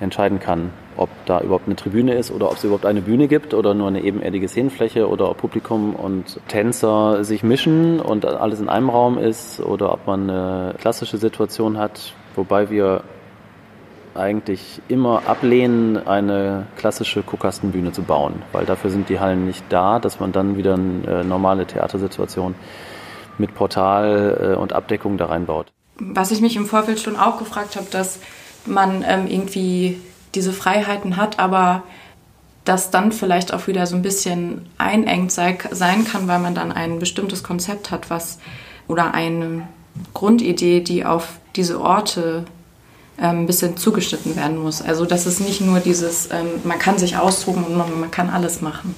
[0.00, 3.54] entscheiden kann, ob da überhaupt eine Tribüne ist oder ob es überhaupt eine Bühne gibt
[3.54, 8.68] oder nur eine ebenerdige Szenenfläche oder ob Publikum und Tänzer sich mischen und alles in
[8.68, 13.02] einem Raum ist oder ob man eine klassische Situation hat, wobei wir
[14.16, 19.98] eigentlich immer ablehnen, eine klassische Kuhkastenbühne zu bauen, weil dafür sind die Hallen nicht da,
[19.98, 22.54] dass man dann wieder eine äh, normale Theatersituation
[23.38, 25.66] mit Portal äh, und Abdeckung da reinbaut.
[25.98, 28.20] Was ich mich im Vorfeld schon auch gefragt habe, dass
[28.66, 29.98] man ähm, irgendwie
[30.34, 31.82] diese Freiheiten hat, aber
[32.64, 36.72] das dann vielleicht auch wieder so ein bisschen einengt sei, sein kann, weil man dann
[36.72, 38.38] ein bestimmtes Konzept hat, was
[38.88, 39.68] oder eine
[40.12, 42.44] Grundidee, die auf diese Orte
[43.18, 44.82] ein bisschen zugeschnitten werden muss.
[44.82, 48.28] Also dass es nicht nur dieses, ähm, man kann sich austoben und man, man, kann
[48.28, 48.94] alles machen.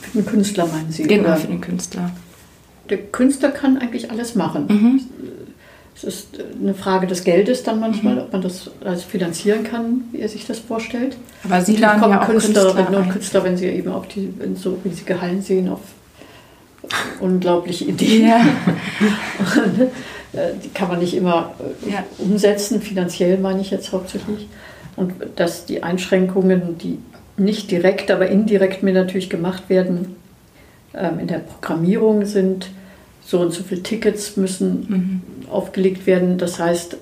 [0.00, 1.02] Für den Künstler meinen Sie?
[1.04, 1.36] Genau, oder?
[1.36, 2.10] für den Künstler.
[2.88, 4.66] Der Künstler kann eigentlich alles machen.
[4.68, 5.00] Mhm.
[5.94, 6.28] Es ist
[6.60, 8.20] eine Frage des Geldes dann manchmal, mhm.
[8.22, 11.16] ob man das also finanzieren kann, wie er sich das vorstellt.
[11.44, 14.56] Aber Sie laden kommen ja Künstlerinnen Künstler und Künstler, wenn sie eben auf die, in
[14.56, 15.80] so riesige Hallen sehen, auf
[17.20, 18.28] unglaubliche Ideen.
[18.28, 18.40] Ja.
[19.38, 19.86] und, äh,
[20.32, 21.54] die kann man nicht immer
[21.86, 22.04] äh, ja.
[22.18, 24.48] umsetzen, finanziell meine ich jetzt hauptsächlich.
[24.96, 26.98] Und dass die Einschränkungen, die
[27.36, 30.16] nicht direkt, aber indirekt mir natürlich gemacht werden,
[30.94, 32.70] ähm, in der Programmierung sind,
[33.24, 35.50] so und so viele Tickets müssen mhm.
[35.50, 36.38] aufgelegt werden.
[36.38, 36.96] Das heißt,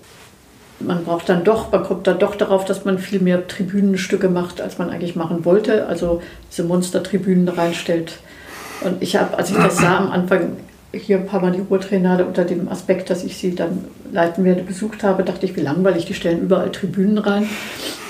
[0.80, 4.60] man braucht dann doch, man kommt dann doch darauf, dass man viel mehr Tribünenstücke macht,
[4.60, 5.86] als man eigentlich machen wollte.
[5.86, 8.18] Also diese Monstertribünen reinstellt.
[8.82, 10.56] Und ich habe, als ich das sah am Anfang,
[10.92, 14.62] hier ein paar Mal die Ruhrtrainale unter dem Aspekt, dass ich sie dann leiten werde,
[14.62, 17.48] besucht habe, dachte ich, wie langweilig, die stellen überall Tribünen rein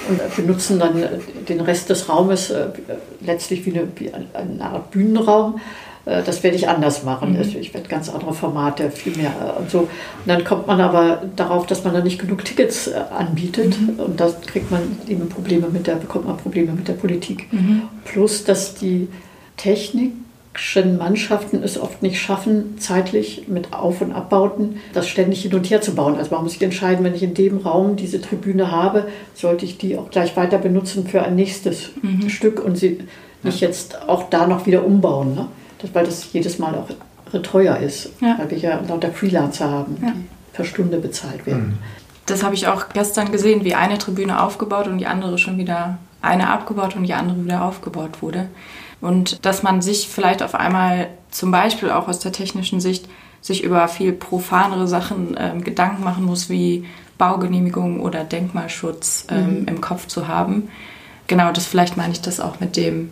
[0.08, 1.04] und benutzen dann
[1.48, 2.68] den Rest des Raumes äh,
[3.20, 5.60] letztlich wie eine, wie eine Art Bühnenraum.
[6.06, 7.34] Äh, das werde ich anders machen.
[7.34, 7.40] Mhm.
[7.60, 9.80] Ich werde ganz andere Formate, viel mehr äh, und so.
[9.80, 9.88] Und
[10.26, 14.00] dann kommt man aber darauf, dass man da nicht genug Tickets anbietet mhm.
[14.00, 17.52] und da kriegt man eben Probleme mit der, bekommt man Probleme mit der Politik.
[17.52, 17.82] Mhm.
[18.04, 19.08] Plus, dass die
[19.56, 20.12] Technik
[20.98, 25.80] Mannschaften es oft nicht schaffen, zeitlich mit Auf- und Abbauten das ständig hin und her
[25.80, 26.16] zu bauen.
[26.16, 29.78] Also man muss sich entscheiden, wenn ich in dem Raum diese Tribüne habe, sollte ich
[29.78, 32.28] die auch gleich weiter benutzen für ein nächstes mhm.
[32.28, 32.98] Stück und sie
[33.42, 35.34] nicht jetzt auch da noch wieder umbauen.
[35.34, 35.46] Ne?
[35.78, 36.88] Das, weil das jedes Mal auch
[37.42, 38.36] teuer ist, ja.
[38.38, 40.10] weil wir ja lauter Freelancer haben, ja.
[40.10, 41.68] die per Stunde bezahlt werden.
[41.68, 41.78] Mhm.
[42.26, 45.98] Das habe ich auch gestern gesehen, wie eine Tribüne aufgebaut und die andere schon wieder,
[46.22, 48.48] eine abgebaut und die andere wieder aufgebaut wurde.
[49.00, 53.08] Und dass man sich vielleicht auf einmal zum Beispiel auch aus der technischen Sicht
[53.40, 56.86] sich über viel profanere Sachen äh, Gedanken machen muss, wie
[57.16, 59.68] Baugenehmigung oder Denkmalschutz ähm, mhm.
[59.68, 60.68] im Kopf zu haben.
[61.26, 63.10] Genau, das vielleicht meine ich das auch mit dem,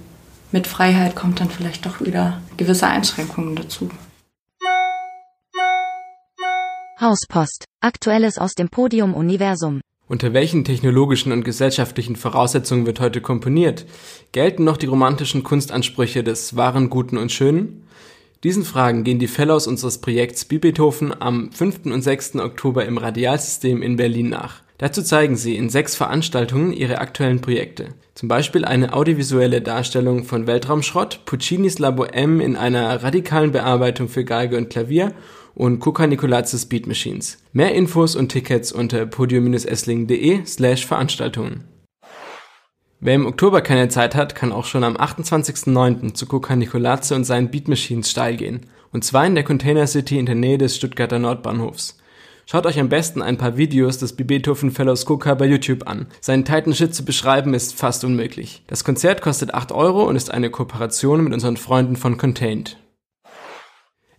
[0.51, 3.91] mit Freiheit kommt dann vielleicht doch wieder gewisse Einschränkungen dazu.
[7.01, 7.65] Hauspost.
[7.81, 9.81] Aktuelles aus dem Podium-Universum.
[10.09, 13.85] Unter welchen technologischen und gesellschaftlichen Voraussetzungen wird heute komponiert?
[14.33, 17.85] Gelten noch die romantischen Kunstansprüche des Wahren, Guten und Schönen?
[18.43, 21.87] Diesen Fragen gehen die Fellows unseres Projekts Bibethofen am 5.
[21.87, 22.37] und 6.
[22.37, 24.63] Oktober im Radialsystem in Berlin nach.
[24.79, 27.89] Dazu zeigen sie in sechs Veranstaltungen ihre aktuellen Projekte.
[28.15, 34.25] Zum Beispiel eine audiovisuelle Darstellung von Weltraumschrott, Puccinis La Bohème in einer radikalen Bearbeitung für
[34.25, 35.13] Geige und Klavier
[35.59, 37.39] und Coca Nicolazes Beat Machines.
[37.53, 41.65] Mehr Infos und Tickets unter podium-essling.de slash Veranstaltungen.
[43.01, 46.15] Wer im Oktober keine Zeit hat, kann auch schon am 28.09.
[46.15, 48.67] zu Coca Nicolaze und seinen Beat Machines steil gehen.
[48.93, 51.99] Und zwar in der Container City in der Nähe des Stuttgarter Nordbahnhofs.
[52.47, 56.07] Schaut euch am besten ein paar Videos des Beethoven Fellows Coca bei YouTube an.
[56.21, 58.63] Seinen Titan Shit zu beschreiben ist fast unmöglich.
[58.69, 62.79] Das Konzert kostet 8 Euro und ist eine Kooperation mit unseren Freunden von Contained.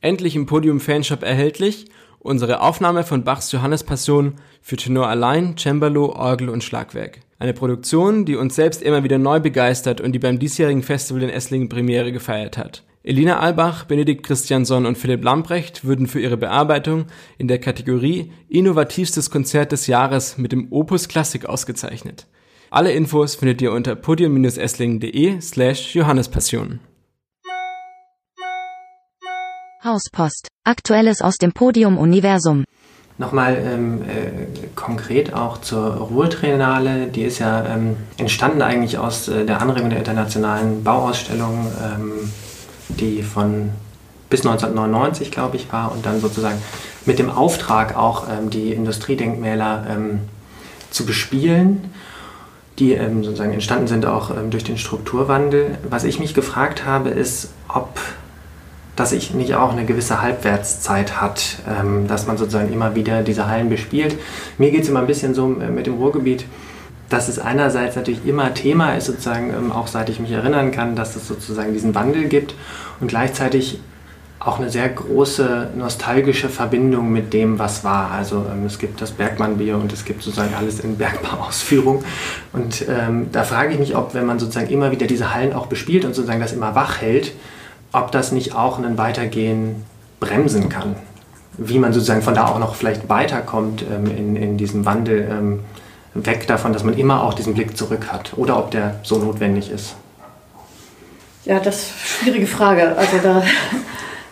[0.01, 1.87] Endlich im Podium Fanshop erhältlich
[2.19, 7.19] unsere Aufnahme von Bachs Johannespassion für Tenor allein, Cembalo, Orgel und Schlagwerk.
[7.37, 11.29] Eine Produktion, die uns selbst immer wieder neu begeistert und die beim diesjährigen Festival in
[11.29, 12.83] Esslingen Premiere gefeiert hat.
[13.01, 17.05] Elina Albach, Benedikt Christiansson und Philipp Lambrecht würden für ihre Bearbeitung
[17.37, 22.27] in der Kategorie Innovativstes Konzert des Jahres mit dem Opus Klassik ausgezeichnet.
[22.69, 26.81] Alle Infos findet ihr unter podium-esslingen.de slash Johannespassion.
[29.83, 30.49] Hauspost.
[30.65, 32.65] Aktuelles aus dem Podium-Universum.
[33.17, 39.45] Nochmal ähm, äh, konkret auch zur Ruhrtriennale, die ist ja ähm, entstanden eigentlich aus äh,
[39.45, 42.31] der Anregung der internationalen Bauausstellung, ähm,
[42.89, 43.69] die von
[44.29, 46.61] bis 1999, glaube ich, war und dann sozusagen
[47.05, 50.19] mit dem Auftrag auch ähm, die Industriedenkmäler ähm,
[50.89, 51.91] zu bespielen,
[52.79, 55.77] die ähm, sozusagen entstanden sind auch durch den Strukturwandel.
[55.89, 57.99] Was ich mich gefragt habe, ist, ob
[58.99, 63.47] dass sich nicht auch eine gewisse Halbwertszeit hat, ähm, dass man sozusagen immer wieder diese
[63.47, 64.17] Hallen bespielt.
[64.57, 66.43] Mir geht es immer ein bisschen so äh, mit dem Ruhrgebiet,
[67.07, 70.97] dass es einerseits natürlich immer Thema ist, sozusagen, ähm, auch seit ich mich erinnern kann,
[70.97, 72.55] dass es sozusagen diesen Wandel gibt
[72.99, 73.79] und gleichzeitig
[74.41, 78.11] auch eine sehr große nostalgische Verbindung mit dem, was war.
[78.11, 82.03] Also ähm, es gibt das Bergmannbier und es gibt sozusagen alles in Bergbauausführung.
[82.51, 85.67] Und ähm, da frage ich mich, ob, wenn man sozusagen immer wieder diese Hallen auch
[85.67, 87.31] bespielt und sozusagen das immer wach hält,
[87.91, 89.83] ob das nicht auch ein Weitergehen
[90.19, 90.95] bremsen kann.
[91.57, 95.59] Wie man sozusagen von da auch noch vielleicht weiterkommt ähm, in, in diesem Wandel, ähm,
[96.13, 98.33] weg davon, dass man immer auch diesen Blick zurück hat.
[98.37, 99.95] Oder ob der so notwendig ist.
[101.45, 102.95] Ja, das ist eine schwierige Frage.
[102.95, 103.43] Also da,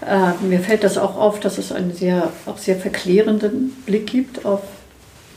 [0.06, 4.46] äh, mir fällt das auch auf, dass es einen sehr, auch sehr verklärenden Blick gibt
[4.46, 4.62] auf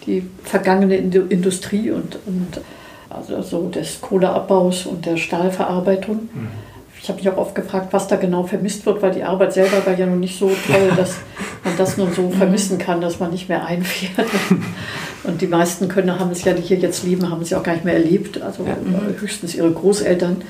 [0.07, 2.61] die vergangene Industrie und, und
[3.11, 6.29] also so des Kohleabbaus und der Stahlverarbeitung.
[6.33, 6.70] Mhm
[7.03, 9.85] ich habe mich auch oft gefragt, was da genau vermisst wird, weil die Arbeit selber
[9.87, 11.17] war ja noch nicht so toll, dass
[11.65, 14.29] man das nun so vermissen kann, dass man nicht mehr einfährt.
[15.25, 17.63] Und die meisten können, haben es ja, die hier jetzt leben, haben es ja auch
[17.63, 18.41] gar nicht mehr erlebt.
[18.43, 18.77] Also ja.
[19.19, 20.43] höchstens ihre Großeltern.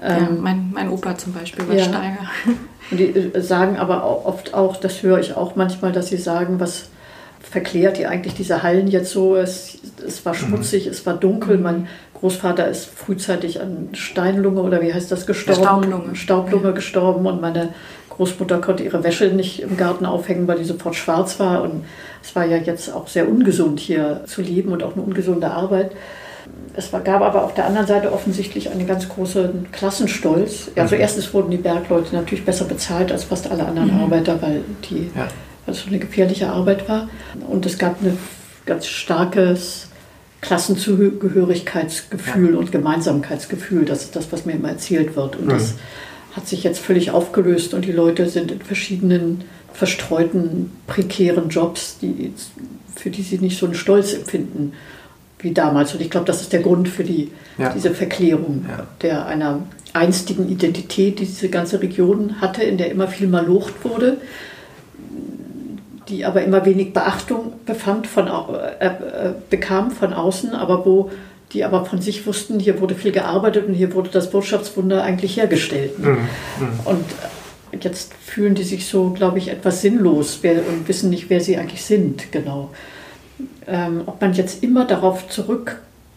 [0.00, 1.84] Ja, ähm, mein, mein Opa zum Beispiel war ja.
[1.84, 2.30] Steiger.
[2.90, 6.58] Und die äh, sagen aber oft auch, das höre ich auch manchmal, dass sie sagen,
[6.58, 6.88] was
[7.40, 9.36] verklärt ihr eigentlich diese Hallen jetzt so?
[9.36, 10.38] Es, es war mhm.
[10.38, 10.92] schmutzig, mhm.
[10.92, 11.86] es war dunkel, man
[12.22, 15.60] Großvater ist frühzeitig an Steinlunge oder wie heißt das gestorben?
[15.60, 16.14] Staublunge.
[16.14, 16.70] Staublunge ja.
[16.70, 17.70] gestorben und meine
[18.10, 21.62] Großmutter konnte ihre Wäsche nicht im Garten aufhängen, weil die sofort schwarz war.
[21.62, 21.84] Und
[22.22, 25.90] es war ja jetzt auch sehr ungesund hier zu leben und auch eine ungesunde Arbeit.
[26.76, 30.70] Es war, gab aber auf der anderen Seite offensichtlich einen ganz großen Klassenstolz.
[30.76, 31.00] Also mhm.
[31.00, 34.04] erstens wurden die Bergleute natürlich besser bezahlt als fast alle anderen mhm.
[34.04, 35.26] Arbeiter, weil die ja.
[35.66, 37.08] weil es eine gefährliche Arbeit war.
[37.48, 38.16] Und es gab ein
[38.64, 39.88] ganz starkes
[40.42, 42.58] Klassenzugehörigkeitsgefühl ja.
[42.58, 43.86] und Gemeinsamkeitsgefühl.
[43.86, 45.36] Das ist das, was mir immer erzählt wird.
[45.36, 45.50] Und mhm.
[45.50, 45.74] das
[46.32, 52.32] hat sich jetzt völlig aufgelöst und die Leute sind in verschiedenen verstreuten, prekären Jobs, die,
[52.94, 54.72] für die sie nicht so einen Stolz empfinden
[55.38, 55.94] wie damals.
[55.94, 57.72] Und ich glaube, das ist der Grund für die, ja.
[57.72, 58.86] diese Verklärung ja.
[59.00, 64.18] der einer einstigen Identität, die diese ganze Region hatte, in der immer viel malocht wurde
[66.08, 68.90] die aber immer wenig Beachtung befand von, äh, äh,
[69.50, 71.10] bekam von außen, aber wo
[71.52, 75.36] die aber von sich wussten, hier wurde viel gearbeitet und hier wurde das Wirtschaftswunder eigentlich
[75.36, 75.98] hergestellt.
[75.98, 76.06] Mhm.
[76.06, 76.80] Mhm.
[76.84, 77.04] Und
[77.80, 81.84] jetzt fühlen die sich so, glaube ich, etwas sinnlos und wissen nicht, wer sie eigentlich
[81.84, 82.70] sind, genau.
[83.66, 85.28] Ähm, ob man jetzt immer darauf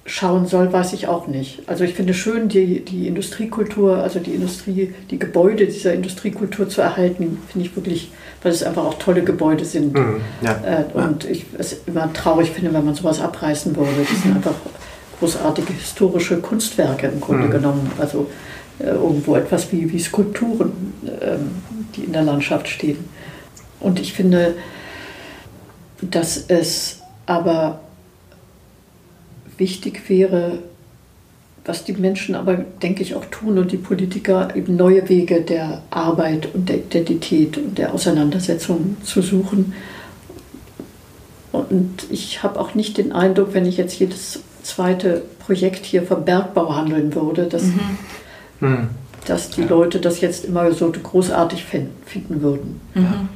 [0.06, 1.64] zurückschauen soll, weiß ich auch nicht.
[1.68, 6.82] Also ich finde schön, die, die Industriekultur, also die Industrie, die Gebäude dieser Industriekultur zu
[6.82, 8.12] erhalten, finde ich wirklich
[8.44, 9.96] weil es einfach auch tolle Gebäude sind.
[9.96, 11.32] Mhm, ja, äh, und ja.
[11.32, 14.06] ich es immer traurig finde, wenn man sowas abreißen würde.
[14.08, 14.54] Das sind einfach
[15.20, 17.52] großartige historische Kunstwerke im Grunde mhm.
[17.52, 17.92] genommen.
[17.98, 18.30] Also
[18.78, 21.38] äh, irgendwo etwas wie, wie Skulpturen, äh,
[21.96, 23.10] die in der Landschaft stehen.
[23.80, 24.54] Und ich finde,
[26.02, 27.80] dass es aber
[29.58, 30.60] wichtig wäre,
[31.66, 35.82] was die Menschen aber, denke ich, auch tun und die Politiker eben neue Wege der
[35.90, 39.74] Arbeit und der Identität und der Auseinandersetzung zu suchen.
[41.52, 46.26] Und ich habe auch nicht den Eindruck, wenn ich jetzt jedes zweite Projekt hier vom
[46.26, 48.90] Bergbau handeln würde, dass, mhm.
[49.26, 52.82] dass die Leute das jetzt immer so großartig finden würden.
[52.94, 53.30] Mhm.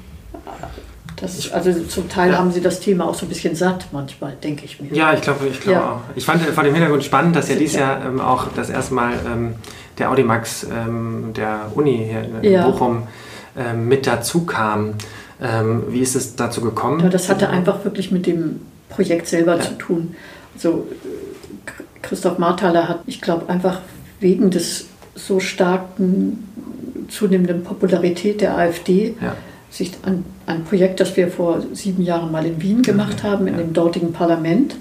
[1.22, 2.38] Das, also zum Teil ja.
[2.38, 4.94] haben sie das Thema auch so ein bisschen satt manchmal, denke ich mir.
[4.94, 5.92] Ja, ich glaube ich glaube ja.
[5.92, 6.02] auch.
[6.16, 9.14] Ich fand vor dem Hintergrund spannend, dass ja dieses Jahr ähm, auch das erste Mal
[9.26, 9.56] ähm,
[9.98, 12.66] der Audimax ähm, der Uni hier in ja.
[12.66, 13.08] Bochum
[13.58, 14.94] ähm, mit dazu kam.
[15.42, 17.02] Ähm, wie ist es dazu gekommen?
[17.02, 20.16] Ja, das hatte einfach wirklich mit dem Projekt selber zu tun.
[20.54, 20.88] Also
[22.02, 23.80] Christoph Marthaler hat, ich glaube, einfach
[24.20, 26.48] wegen des so starken
[27.10, 29.16] zunehmenden Popularität der AfD
[29.70, 33.58] sich an ein Projekt, das wir vor sieben Jahren mal in Wien gemacht haben, in
[33.58, 34.76] dem dortigen Parlament.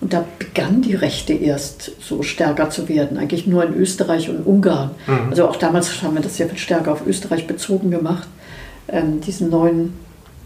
[0.00, 4.46] Und da begann die Rechte erst so stärker zu werden, eigentlich nur in Österreich und
[4.46, 4.90] Ungarn.
[5.06, 5.30] Mhm.
[5.30, 8.28] Also auch damals haben wir das sehr viel stärker auf Österreich bezogen gemacht,
[8.88, 9.94] ähm, diesen neuen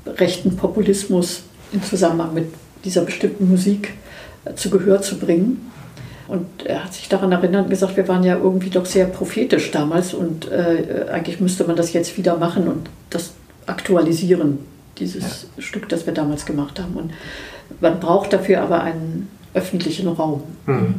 [0.06, 2.46] rechten Populismus im Zusammenhang mit
[2.84, 3.94] dieser bestimmten Musik
[4.44, 5.70] äh, zu Gehör zu bringen.
[6.28, 9.70] Und er hat sich daran erinnert und gesagt, wir waren ja irgendwie doch sehr prophetisch
[9.70, 13.32] damals und äh, eigentlich müsste man das jetzt wieder machen und das
[13.68, 14.58] aktualisieren,
[14.98, 15.62] dieses ja.
[15.62, 16.94] Stück, das wir damals gemacht haben.
[16.94, 17.12] Und
[17.80, 20.42] man braucht dafür aber einen öffentlichen Raum.
[20.66, 20.96] Mhm.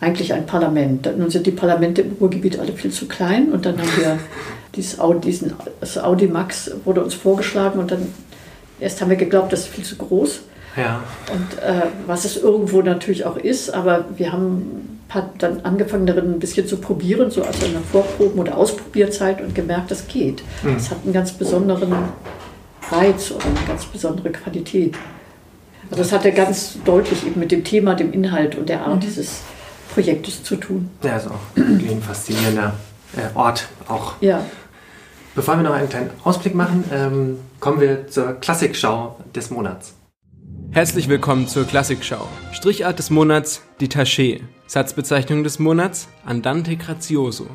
[0.00, 1.08] Eigentlich ein Parlament.
[1.16, 4.18] Nun sind die Parlamente im Ruhrgebiet alle viel zu klein und dann haben wir
[4.74, 8.08] dieses Audi, diesen, das Audimax wurde uns vorgeschlagen und dann
[8.80, 10.40] erst haben wir geglaubt, das ist viel zu groß.
[10.76, 11.02] Ja.
[11.32, 15.00] Und äh, was es irgendwo natürlich auch ist, aber wir haben
[15.38, 19.90] dann angefangen darin ein bisschen zu probieren, so als eine Vorproben- oder Ausprobierzeit und gemerkt,
[19.90, 20.42] das geht.
[20.62, 20.76] Mhm.
[20.76, 21.94] Es hat einen ganz besonderen
[22.90, 24.96] Reiz oder eine ganz besondere Qualität.
[25.90, 29.00] Also das hatte ganz deutlich eben mit dem Thema, dem Inhalt und der Art mhm.
[29.00, 29.42] dieses
[29.92, 30.90] Projektes zu tun.
[31.02, 32.74] Ja, ist auch ein faszinierender
[33.16, 34.14] äh, Ort auch.
[34.20, 34.44] Ja.
[35.34, 39.94] Bevor wir noch einen kleinen Ausblick machen, ähm, kommen wir zur Klassikschau des Monats.
[40.70, 42.26] Herzlich willkommen zur Klassikschau.
[42.52, 44.40] Strichart des Monats, die Taché.
[44.66, 47.46] Satzbezeichnung des Monats, Andante Grazioso.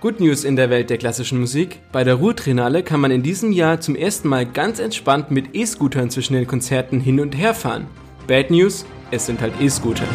[0.00, 1.78] Good News in der Welt der klassischen Musik.
[1.92, 6.10] Bei der Ruhrtrinale kann man in diesem Jahr zum ersten Mal ganz entspannt mit E-Scootern
[6.10, 7.86] zwischen den Konzerten hin und her fahren.
[8.26, 10.06] Bad News, es sind halt E-Scooter.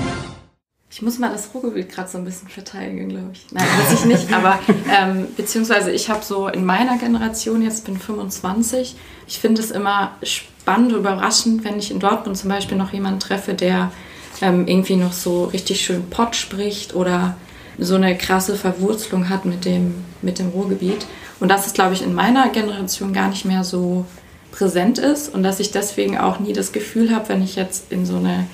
[0.91, 3.45] Ich muss mal das Ruhrgebiet gerade so ein bisschen verteidigen, glaube ich.
[3.51, 4.59] Nein, weiß ich nicht, aber
[4.93, 10.17] ähm, beziehungsweise ich habe so in meiner Generation, jetzt bin 25, ich finde es immer
[10.21, 13.93] spannend, überraschend, wenn ich in Dortmund zum Beispiel noch jemanden treffe, der
[14.41, 17.37] ähm, irgendwie noch so richtig schön Pott spricht oder
[17.77, 21.05] so eine krasse Verwurzelung hat mit dem, mit dem Ruhrgebiet.
[21.39, 24.05] Und dass es, glaube ich, in meiner Generation gar nicht mehr so
[24.51, 28.05] präsent ist und dass ich deswegen auch nie das Gefühl habe, wenn ich jetzt in
[28.05, 28.47] so eine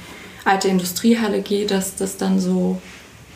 [0.46, 2.80] alte Industriehalle gehe, dass das dann so,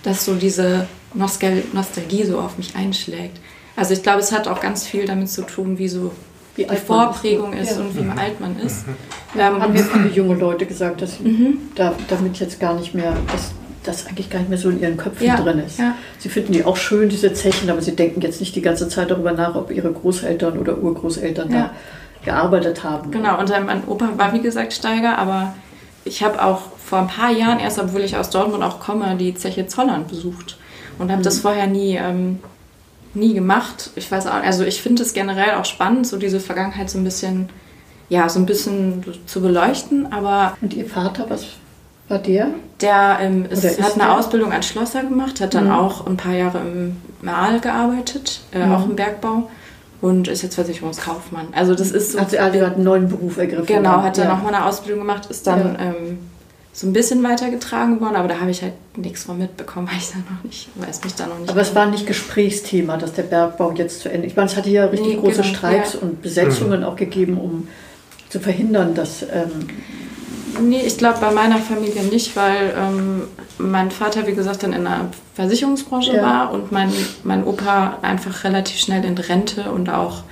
[0.04, 3.40] dass so diese Nostal Nostalgie so auf mich einschlägt.
[3.76, 6.12] Also ich glaube, es hat auch ganz viel damit zu tun, wie so
[6.70, 7.84] wie die Vorprägung ist, ist ja.
[7.84, 8.18] und wie mhm.
[8.18, 8.86] alt man ist.
[9.34, 9.40] Mhm.
[9.40, 11.58] Ähm, haben mir viele junge Leute gesagt, dass mhm.
[11.76, 13.52] da, damit jetzt gar nicht mehr, dass
[13.84, 15.38] das eigentlich gar nicht mehr so in ihren Köpfen ja.
[15.38, 15.80] drin ist.
[15.80, 15.96] Ja.
[16.20, 19.10] Sie finden die auch schön, diese Zechen, aber sie denken jetzt nicht die ganze Zeit
[19.10, 21.72] darüber nach, ob ihre Großeltern oder Urgroßeltern da
[22.26, 23.12] gearbeitet haben.
[23.12, 25.56] Genau, und mein Opa war wie gesagt Steiger, aber
[26.04, 29.34] ich habe auch vor ein paar Jahren, erst obwohl ich aus Dortmund auch komme, die
[29.34, 30.58] Zeche Zollern besucht
[31.00, 31.24] und habe mhm.
[31.24, 32.40] das vorher nie ähm,
[33.14, 33.92] nie gemacht.
[33.96, 37.04] Ich weiß auch, also ich finde es generell auch spannend, so diese Vergangenheit so ein
[37.04, 37.50] bisschen,
[38.10, 40.58] ja, so ein bisschen zu beleuchten, aber.
[40.62, 41.46] Und Ihr Vater, was
[42.08, 42.48] war der?
[42.82, 44.18] Der ähm, ist, ist hat eine der?
[44.18, 45.72] Ausbildung als Schlosser gemacht, hat dann mhm.
[45.72, 48.74] auch ein paar Jahre im Maal gearbeitet, äh, mhm.
[48.74, 49.50] auch im Bergbau
[50.02, 51.48] und ist jetzt Versicherungskaufmann.
[51.54, 52.20] Also das ist so.
[52.20, 53.68] Also er hat einen neuen Beruf ergriffen.
[53.68, 54.36] Genau, hat dann ja.
[54.36, 55.80] nochmal eine Ausbildung gemacht, ist dann ja.
[55.80, 56.20] ähm,
[56.74, 60.10] so ein bisschen weitergetragen worden, aber da habe ich halt nichts von mitbekommen, weil ich
[60.10, 61.50] da noch nicht, weiß mich da noch nicht.
[61.50, 64.28] Aber es war nicht Gesprächsthema, dass der Bergbau jetzt zu Ende.
[64.28, 66.00] Ich meine, es hatte ja richtig nee, große genau, Streiks ja.
[66.00, 67.68] und Besetzungen auch gegeben, um
[68.30, 69.24] zu verhindern, dass.
[69.24, 69.68] Ähm
[70.62, 73.24] nee, ich glaube bei meiner Familie nicht, weil ähm,
[73.58, 76.24] mein Vater, wie gesagt, dann in der Versicherungsbranche ja.
[76.24, 76.92] war und mein,
[77.24, 80.24] mein Opa einfach relativ schnell in Rente und auch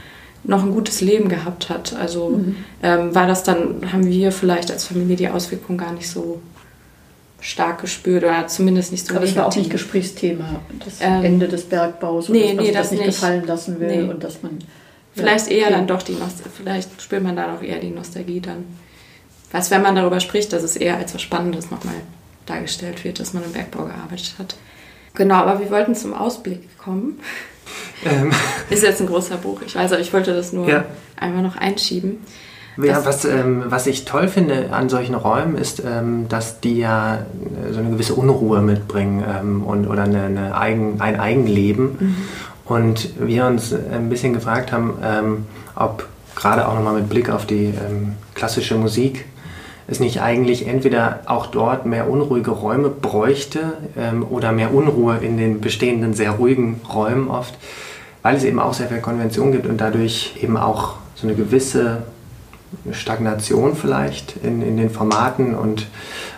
[0.44, 1.94] noch ein gutes Leben gehabt hat.
[1.94, 2.56] Also mhm.
[2.82, 6.42] ähm, war das dann, haben wir vielleicht als Familie die Auswirkungen gar nicht so
[7.42, 11.48] stark gespürt oder zumindest nicht so Aber es war auch nicht Gesprächsthema, das ähm, Ende
[11.48, 14.10] des Bergbaus nee, dass man nee, das, das nicht gefallen lassen will nee.
[14.10, 14.60] und dass man
[15.16, 15.76] vielleicht ja, eher okay.
[15.76, 18.66] dann doch die Nostalgie, vielleicht spürt man da doch eher die Nostalgie dann.
[19.52, 21.96] Was, wenn man darüber spricht, dass es eher als was Spannendes nochmal
[22.46, 24.56] dargestellt wird, dass man im Bergbau gearbeitet hat.
[25.16, 27.20] Genau, aber wir wollten zum Ausblick kommen.
[28.06, 28.32] Ähm.
[28.70, 30.86] Ist jetzt ein großer Buch, ich weiß, aber ich wollte das nur ja.
[31.20, 32.18] einmal noch einschieben.
[32.78, 37.16] Ja, was, ähm, was ich toll finde an solchen Räumen ist, ähm, dass die ja
[37.16, 41.98] äh, so eine gewisse Unruhe mitbringen ähm, und, oder eine, eine Eigen, ein Eigenleben.
[42.00, 42.16] Mhm.
[42.66, 45.46] Und wir uns ein bisschen gefragt haben, ähm,
[45.76, 49.26] ob gerade auch nochmal mit Blick auf die ähm, klassische Musik
[49.90, 55.38] es nicht eigentlich entweder auch dort mehr unruhige Räume bräuchte ähm, oder mehr Unruhe in
[55.38, 57.56] den bestehenden sehr ruhigen Räumen oft,
[58.22, 62.04] weil es eben auch sehr viel Konvention gibt und dadurch eben auch so eine gewisse
[62.92, 65.88] Stagnation vielleicht in, in den Formaten und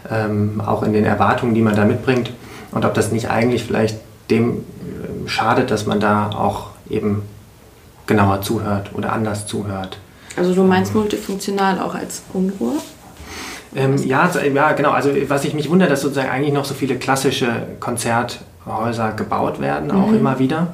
[0.09, 2.31] ähm, auch in den Erwartungen, die man da mitbringt.
[2.71, 3.99] Und ob das nicht eigentlich vielleicht
[4.29, 7.23] dem äh, schadet, dass man da auch eben
[8.07, 9.99] genauer zuhört oder anders zuhört.
[10.37, 12.75] Also du meinst multifunktional auch als Unruhe?
[13.75, 14.91] Ähm, ja, ja, genau.
[14.91, 17.49] Also was ich mich wundere, dass sozusagen eigentlich noch so viele klassische
[17.79, 20.17] Konzerthäuser gebaut werden, auch mhm.
[20.17, 20.67] immer wieder,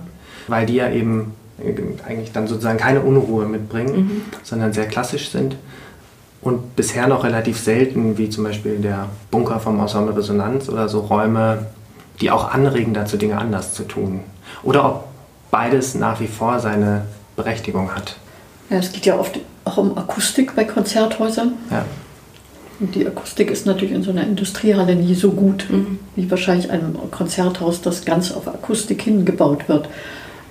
[0.47, 1.33] weil die ja eben
[2.07, 4.21] eigentlich dann sozusagen keine Unruhe mitbringen, mhm.
[4.43, 5.55] sondern sehr klassisch sind.
[6.41, 10.99] Und bisher noch relativ selten, wie zum Beispiel der Bunker vom Ensemble Resonanz oder so
[10.99, 11.65] Räume,
[12.21, 14.21] die auch anregen dazu, Dinge anders zu tun.
[14.63, 15.03] Oder ob
[15.51, 17.03] beides nach wie vor seine
[17.35, 18.17] Berechtigung hat.
[18.69, 21.53] Ja, es geht ja oft auch um Akustik bei Konzerthäusern.
[21.71, 21.85] Ja.
[22.79, 25.99] Und die Akustik ist natürlich in so einer Industriehalle nie so gut, mhm.
[26.15, 29.89] wie wahrscheinlich einem Konzerthaus, das ganz auf Akustik hingebaut wird.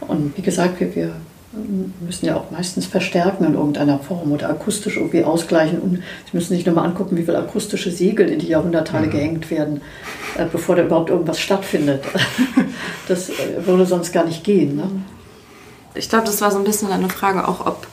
[0.00, 1.12] Und wie gesagt, wir, wir
[2.00, 5.78] müssen ja auch meistens verstärken in irgendeiner Form oder akustisch irgendwie ausgleichen.
[5.78, 9.10] Und Sie müssen sich nochmal angucken, wie viele akustische Segel in die Jahrhunderthalle mhm.
[9.10, 9.80] gehängt werden,
[10.36, 12.02] äh, bevor da überhaupt irgendwas stattfindet.
[13.08, 14.76] das äh, würde sonst gar nicht gehen.
[14.76, 14.90] Ne?
[15.94, 17.86] Ich glaube, das war so ein bisschen eine Frage auch, ob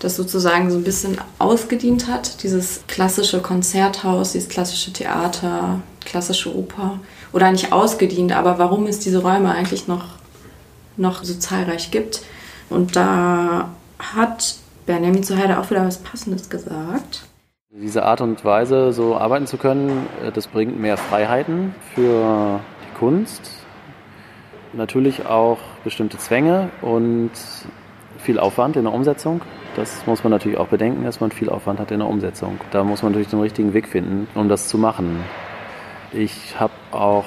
[0.00, 7.00] das sozusagen so ein bisschen ausgedient hat, dieses klassische Konzerthaus, dieses klassische Theater, klassische Oper.
[7.32, 10.18] Oder nicht ausgedient, aber warum es diese Räume eigentlich noch
[10.98, 12.22] noch so zahlreich gibt.
[12.68, 17.24] Und da hat Benjamin Zuheide auch wieder was Passendes gesagt.
[17.70, 22.98] Diese Art und Weise, so arbeiten zu können, äh, das bringt mehr Freiheiten für die
[22.98, 23.50] Kunst.
[24.72, 27.30] Natürlich auch bestimmte Zwänge und
[28.18, 29.40] viel Aufwand in der Umsetzung.
[29.78, 32.58] Das muss man natürlich auch bedenken, dass man viel Aufwand hat in der Umsetzung.
[32.72, 35.20] Da muss man natürlich den richtigen Weg finden, um das zu machen.
[36.12, 37.26] Ich habe auch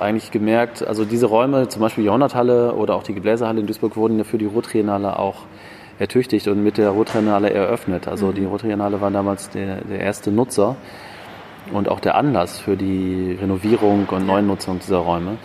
[0.00, 3.96] eigentlich gemerkt, also diese Räume, zum Beispiel die Jahrhunderthalle oder auch die Gebläsehalle in Duisburg,
[3.96, 5.42] wurden ja für die Ruhrtriennale auch
[6.00, 8.08] ertüchtigt und mit der Ruhrtriennale eröffnet.
[8.08, 8.34] Also mhm.
[8.34, 10.74] die Ruhrtriennale war damals der, der erste Nutzer
[11.72, 15.38] und auch der Anlass für die Renovierung und Neunutzung dieser Räume.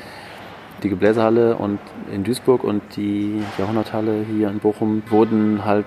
[0.81, 1.77] Die Gebläsehalle und
[2.11, 5.85] in Duisburg und die Jahrhunderthalle hier in Bochum wurden halt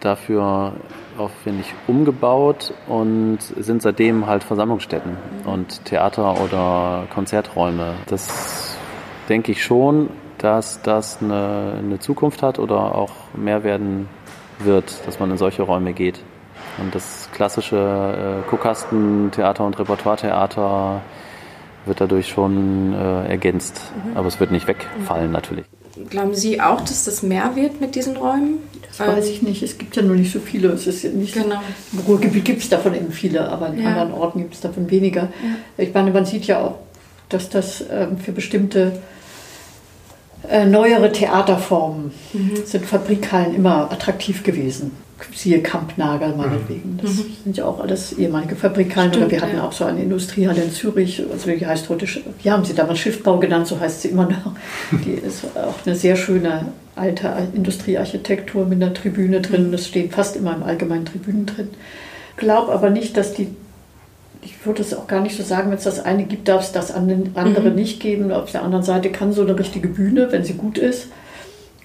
[0.00, 0.74] dafür
[1.18, 7.94] aufwendig umgebaut und sind seitdem halt Versammlungsstätten und Theater oder Konzerträume.
[8.06, 8.76] Das
[9.28, 14.08] denke ich schon, dass das eine, eine Zukunft hat oder auch mehr werden
[14.58, 16.20] wird, dass man in solche Räume geht.
[16.78, 17.76] Und das klassische
[18.46, 21.02] äh, Guckkastentheater und Repertoiretheater
[21.86, 23.80] wird dadurch schon äh, ergänzt.
[24.04, 24.16] Mhm.
[24.16, 25.66] Aber es wird nicht wegfallen natürlich.
[26.08, 28.58] Glauben Sie auch, dass das mehr wird mit diesen Räumen?
[28.86, 29.62] Das weiß ich nicht.
[29.62, 30.68] Es gibt ja nur nicht so viele.
[30.68, 31.60] Es ist ja nicht genau.
[31.92, 33.88] Im Ruhrgebiet gibt es davon eben viele, aber in ja.
[33.88, 35.22] anderen Orten gibt es davon weniger.
[35.22, 35.84] Ja.
[35.84, 36.76] Ich meine, man sieht ja auch,
[37.28, 38.92] dass das ähm, für bestimmte
[40.48, 42.52] äh, neuere Theaterformen mhm.
[42.64, 44.92] sind Fabrikhallen immer attraktiv gewesen
[45.34, 46.98] siehe Kampnagel meinetwegen.
[47.00, 47.36] Das mhm.
[47.44, 49.14] sind ja auch alles ehemalige Fabrikanten.
[49.14, 49.64] Stimmt, wir hatten ja.
[49.64, 52.06] auch so eine Industriehalle in Zürich, also die heißt heute,
[52.42, 54.52] wie haben sie damals Schiffbau genannt, so heißt sie immer noch.
[55.04, 59.72] Die ist auch eine sehr schöne alte Industriearchitektur mit einer Tribüne drin.
[59.72, 61.68] Das steht fast immer im allgemeinen Tribünen drin.
[62.32, 63.48] Ich glaube aber nicht, dass die
[64.42, 66.72] ich würde es auch gar nicht so sagen, wenn es das eine gibt, darf es
[66.72, 67.74] das andere mhm.
[67.74, 68.32] nicht geben.
[68.32, 71.08] Auf der anderen Seite kann so eine richtige Bühne, wenn sie gut ist,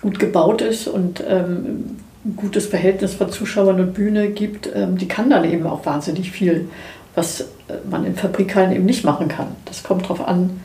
[0.02, 5.08] gut gebaut ist und ähm, ein gutes Verhältnis von Zuschauern und Bühne gibt, ähm, die
[5.08, 6.70] kann dann eben auch wahnsinnig viel,
[7.14, 7.46] was äh,
[7.90, 9.48] man in Fabrikhallen eben nicht machen kann.
[9.66, 10.62] Das kommt darauf an,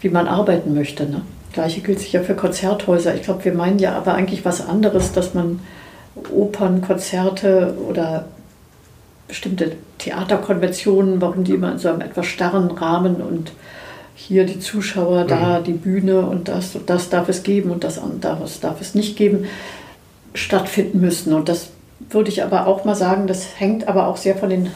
[0.00, 1.04] wie man arbeiten möchte.
[1.04, 1.22] Ne?
[1.52, 3.14] Gleiche gilt sicher für Konzerthäuser.
[3.14, 5.60] Ich glaube, wir meinen ja aber eigentlich was anderes, dass man
[6.32, 8.26] Opern, Konzerte oder
[9.28, 13.52] bestimmte Theaterkonventionen, warum die immer in so einem etwas starren Rahmen und
[14.14, 15.64] hier die Zuschauer, da mhm.
[15.64, 19.16] die Bühne und das, und das darf es geben und das, das darf es nicht
[19.16, 19.46] geben
[20.34, 21.32] stattfinden müssen.
[21.32, 21.68] Und das
[22.10, 24.70] würde ich aber auch mal sagen, das hängt aber auch sehr von den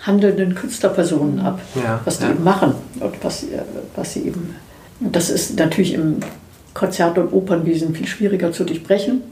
[0.00, 2.30] handelnden Künstlerpersonen ab, ja, was die ja.
[2.30, 3.46] eben machen und was,
[3.96, 4.54] was sie eben.
[5.00, 6.20] Und das ist natürlich im
[6.74, 9.22] Konzert- und Opernwesen viel schwieriger zu durchbrechen.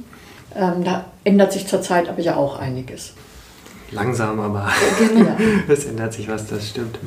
[0.57, 3.15] Ähm, da ändert sich zurzeit aber ja auch einiges.
[3.93, 4.69] Langsam, aber
[4.99, 5.37] genau.
[5.69, 6.99] es ändert sich was, das stimmt.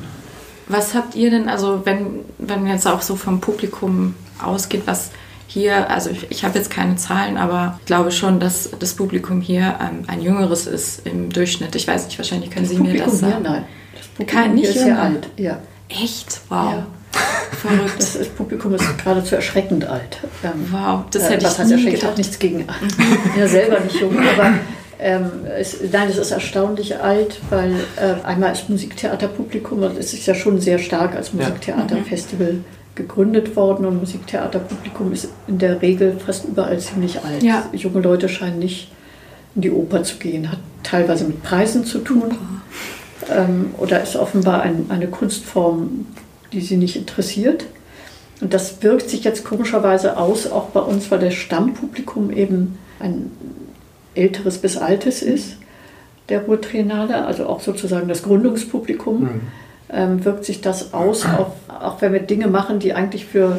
[0.68, 5.10] Was habt ihr denn, also wenn, wenn jetzt auch so vom Publikum ausgeht, was
[5.48, 9.40] hier, also ich, ich habe jetzt keine Zahlen, aber ich glaube schon, dass das Publikum
[9.40, 11.74] hier ähm, ein jüngeres ist im Durchschnitt.
[11.76, 13.32] Ich weiß nicht, wahrscheinlich können das Sie Publikum mir das sagen.
[13.42, 13.64] Hier, nein.
[13.96, 15.02] Das Publikum Kein- nicht hier ist sehr jünger.
[15.02, 15.28] alt.
[15.36, 15.58] Ja.
[15.88, 16.40] Echt?
[16.48, 16.72] Wow.
[16.72, 16.86] Ja.
[17.56, 17.94] Verrückt.
[17.98, 20.18] Das, das Publikum ist geradezu erschreckend alt.
[20.42, 21.94] Ähm, Wow, das äh, hätte was ich nie erschreckend?
[21.98, 22.18] Ich habe gedacht.
[22.18, 22.66] nichts gegen.
[23.38, 24.54] ja, selber nicht jung, aber
[24.98, 30.26] ähm, es, nein, es ist erstaunlich alt, weil äh, einmal ist Musiktheaterpublikum und es ist
[30.26, 32.58] ja schon sehr stark als Musiktheaterfestival
[32.94, 37.42] gegründet worden und Musiktheaterpublikum ist in der Regel fast überall ziemlich alt.
[37.42, 37.68] Ja.
[37.72, 38.90] Junge Leute scheinen nicht
[39.54, 42.34] in die Oper zu gehen, hat teilweise mit Preisen zu tun
[43.30, 46.06] ähm, oder ist offenbar ein, eine Kunstform,
[46.52, 47.66] die sie nicht interessiert.
[48.40, 53.30] Und das wirkt sich jetzt komischerweise aus, auch bei uns, weil das Stammpublikum eben ein
[54.16, 55.56] älteres bis altes ist,
[56.28, 59.42] der Ruhrtriennale, also auch sozusagen das Gründungspublikum,
[59.92, 63.58] ähm, wirkt sich das aus, auch, auch wenn wir Dinge machen, die eigentlich für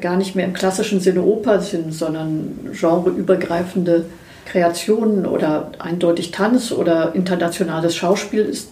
[0.00, 4.06] gar nicht mehr im klassischen Sinne Oper sind, sondern genreübergreifende
[4.44, 8.70] Kreationen oder eindeutig Tanz oder internationales Schauspiel ist,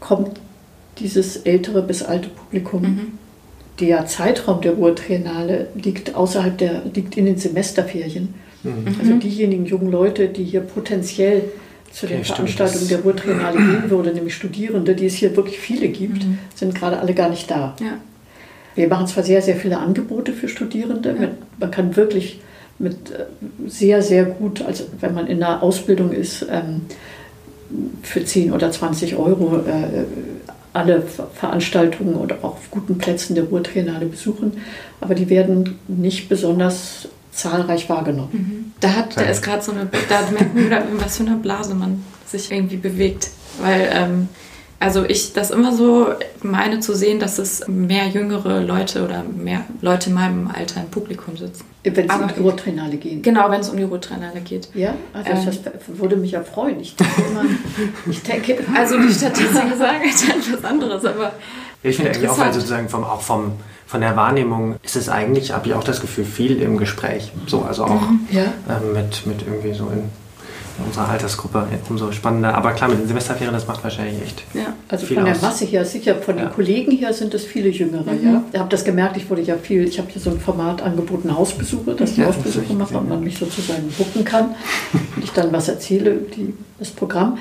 [0.00, 0.40] kommt
[0.98, 2.84] dieses ältere bis alte Publikum.
[3.80, 8.34] Der Zeitraum der Ruhrtriennale liegt außerhalb der, liegt in den Semesterferien.
[8.98, 11.42] Also diejenigen jungen Leute, die hier potenziell
[11.92, 15.58] zu den Okay, stimmt, Veranstaltungen der Ruhrtriennale gehen würden, nämlich Studierende, die es hier wirklich
[15.58, 17.76] viele gibt, sind gerade alle gar nicht da.
[17.80, 17.98] Ja.
[18.74, 21.12] Wir machen zwar sehr, sehr viele Angebote für Studierende.
[21.14, 22.40] Mit, man kann wirklich
[22.78, 23.26] mit äh,
[23.68, 26.82] sehr, sehr gut, also wenn man in einer Ausbildung ist, ähm,
[28.02, 30.04] für 10 oder 20 Euro äh,
[30.72, 34.54] alle Ver- Veranstaltungen oder auch auf guten Plätzen der Ruhrtriennale besuchen.
[35.00, 38.74] Aber die werden nicht besonders zahlreich wahrgenommen.
[38.80, 41.36] Da hat, da ist gerade so eine, da merkt man wieder, in was für eine
[41.36, 43.30] Blase man sich irgendwie bewegt.
[43.60, 44.28] Weil, ähm,
[44.80, 46.08] also ich das immer so
[46.42, 50.88] meine zu sehen, dass es mehr jüngere Leute oder mehr Leute in meinem Alter im
[50.90, 51.64] Publikum sitzen.
[51.84, 53.22] Wenn Aber- in die Ruhrtriennale gehen.
[53.22, 54.68] Genau, wenn es um die Ruhrtriennale geht.
[54.74, 55.58] Ja, also Ähm.
[55.64, 56.80] das würde mich ja freuen.
[56.80, 57.44] Ich denke immer,
[58.10, 61.32] ich denke, Also die Statistiken sagen etwas anderes, aber
[61.82, 63.52] Ich finde eigentlich auch, weil sozusagen vom, auch vom,
[63.86, 67.32] von der Wahrnehmung ist es eigentlich, habe ich auch das Gefühl, viel im Gespräch.
[67.46, 69.98] So, also auch ja, ähm, mit, mit irgendwie so in,
[70.78, 72.54] in unserer Altersgruppe umso spannender.
[72.54, 74.42] Aber klar, mit den Semesterferien, das macht wahrscheinlich echt.
[74.54, 74.72] ja.
[74.88, 75.42] Also viel von der aus.
[75.42, 76.50] Masse her, sicher von den Ja.
[76.50, 78.12] Kollegen her sind es viele Jüngere.
[78.14, 78.42] Ja.
[78.52, 81.36] Ich habe das gemerkt, ich wurde ja viel, ich habe hier so ein Format angeboten,
[81.36, 84.54] Hausbesuche, dass ich Ja, Hausbesuche mache und man mich sozusagen bucken kann
[85.16, 87.38] und ich dann was erzähle über die, das Programm.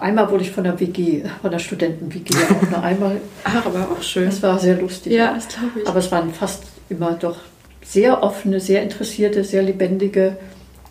[0.00, 3.20] Einmal wurde ich von der WG, von der Studenten-WG auch nur einmal.
[3.44, 4.26] Ach, aber auch schön.
[4.26, 5.12] Das war sehr lustig.
[5.12, 5.88] Ja, das glaube ich.
[5.88, 7.36] Aber es waren fast immer doch
[7.84, 10.36] sehr offene, sehr interessierte, sehr lebendige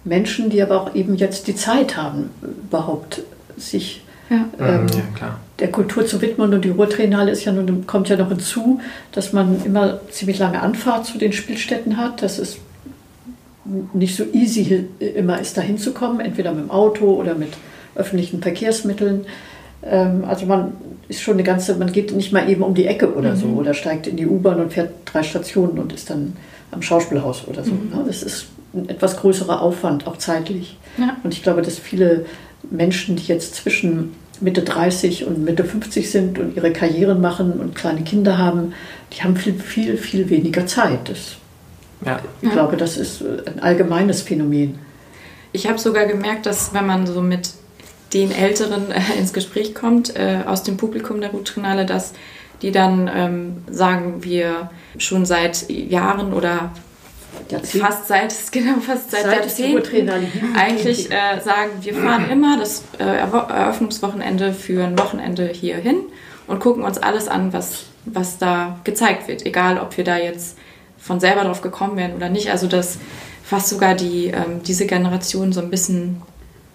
[0.04, 3.24] Menschen, die aber auch eben jetzt die Zeit haben, überhaupt
[3.58, 4.46] sich ja.
[4.60, 5.40] ähm, Mhm, ja, klar.
[5.60, 6.54] der Kultur zu widmen.
[6.54, 8.80] Und die Ruhrtriennale ist ja nun, kommt ja noch hinzu,
[9.12, 12.22] dass man immer ziemlich lange Anfahrt zu den Spielstätten hat.
[12.22, 12.60] Das ist
[13.94, 17.50] nicht so easy immer ist, da hinzukommen, entweder mit dem Auto oder mit
[18.00, 19.26] öffentlichen Verkehrsmitteln.
[19.84, 20.74] Ähm, Also man
[21.08, 23.74] ist schon eine ganze, man geht nicht mal eben um die Ecke oder so oder
[23.74, 26.36] steigt in die U-Bahn und fährt drei Stationen und ist dann
[26.72, 27.72] am Schauspielhaus oder so.
[27.72, 28.04] ne?
[28.06, 30.78] Das ist ein etwas größerer Aufwand, auch zeitlich.
[30.98, 31.18] Ja.
[31.24, 32.26] Und ich glaube, dass viele
[32.70, 37.74] Menschen, die jetzt zwischen Mitte 30 und Mitte 50 sind und ihre Karrieren machen und
[37.76, 38.74] kleine Kinder haben,
[39.14, 41.10] die haben viel, viel, viel weniger Zeit.
[41.10, 41.38] Das,
[42.06, 42.20] Ja.
[42.42, 44.78] ich glaube, das ist ein allgemeines Phänomen.
[45.52, 47.50] Ich habe sogar gemerkt, dass wenn man so mit
[48.14, 52.14] den Älteren äh, ins Gespräch kommt, äh, aus dem Publikum der Ruhtrinale, dass
[52.62, 56.72] die dann ähm, sagen, wir schon seit Jahren oder
[57.50, 60.10] Jahrzehnt- fast seit, genau, fast seit, Seit Jahrzehnten
[60.58, 66.02] eigentlich äh, sagen, wir fahren immer das äh, Eröffnungswochenende für ein Wochenende hier hin
[66.48, 69.46] und gucken uns alles an, was, was da gezeigt wird.
[69.46, 70.58] Egal, ob wir da jetzt
[70.98, 72.52] von selber drauf gekommen wären oder nicht.
[72.52, 72.98] Also, dass
[73.44, 76.22] fast sogar die, ähm, diese Generation so ein bisschen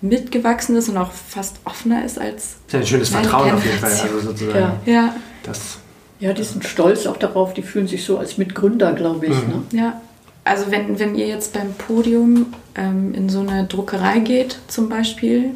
[0.04, 2.56] mitgewachsen ist und auch fast offener ist als.
[2.66, 3.90] Ist ja ein schönes Vertrauen auf jeden Fall.
[3.90, 4.58] Also sozusagen.
[4.58, 4.92] Ja.
[4.92, 5.78] Ja, Das,
[6.20, 9.32] Ja, die sind stolz auch darauf, die fühlen sich so als Mitgründer, glaube ich.
[9.32, 9.62] Ne?
[9.72, 10.00] ja.
[10.46, 15.52] Also, wenn, wenn ihr jetzt beim Podium ähm, in so eine Druckerei geht, zum Beispiel,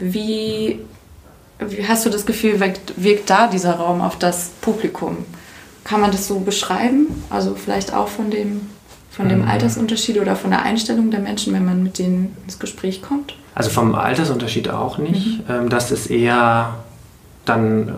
[0.00, 0.80] wie,
[1.60, 5.18] wie hast du das Gefühl, wirkt, wirkt da dieser Raum auf das Publikum?
[5.84, 7.22] Kann man das so beschreiben?
[7.30, 8.62] Also, vielleicht auch von dem,
[9.12, 9.48] von dem Mhm.
[9.48, 13.36] Altersunterschied oder von der Einstellung der Menschen, wenn man mit denen ins Gespräch kommt?
[13.56, 15.40] Also vom Altersunterschied auch nicht.
[15.48, 16.74] Ähm, das ist eher
[17.46, 17.92] dann, äh,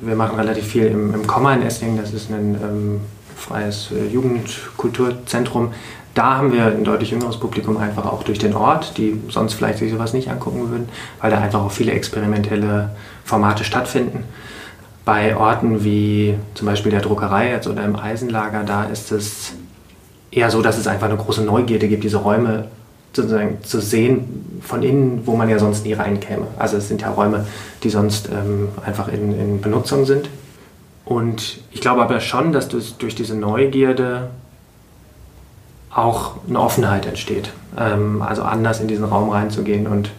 [0.00, 3.00] wir machen relativ viel im, im Komma in Esslingen, das ist ein ähm,
[3.36, 5.72] freies äh, Jugendkulturzentrum.
[6.14, 9.78] Da haben wir ein deutlich jüngeres Publikum einfach auch durch den Ort, die sonst vielleicht
[9.78, 10.88] sich sowas nicht angucken würden,
[11.20, 12.90] weil da einfach auch viele experimentelle
[13.24, 14.24] Formate stattfinden.
[15.04, 19.52] Bei Orten wie zum Beispiel der Druckerei jetzt oder im Eisenlager, da ist es
[20.32, 22.66] eher so, dass es einfach eine große Neugierde gibt, diese Räume
[23.14, 26.46] sozusagen zu sehen von innen, wo man ja sonst nie reinkäme.
[26.58, 27.46] Also es sind ja Räume,
[27.82, 30.28] die sonst ähm, einfach in, in Benutzung sind.
[31.04, 34.30] Und ich glaube aber schon, dass durch diese Neugierde
[35.90, 37.52] auch eine Offenheit entsteht.
[37.78, 40.10] Ähm, also anders in diesen Raum reinzugehen und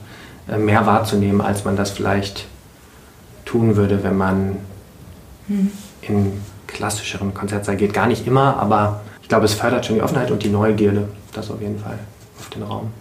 [0.47, 2.45] äh, mehr wahrzunehmen, als man das vielleicht
[3.43, 4.57] tun würde, wenn man
[5.47, 5.71] mhm.
[6.01, 6.33] in
[6.67, 7.93] klassischeren Konzertsaal geht.
[7.93, 11.51] Gar nicht immer, aber ich glaube, es fördert schon die Offenheit und die Neugierde, das
[11.51, 11.99] auf jeden Fall
[12.39, 12.91] auf den Raum.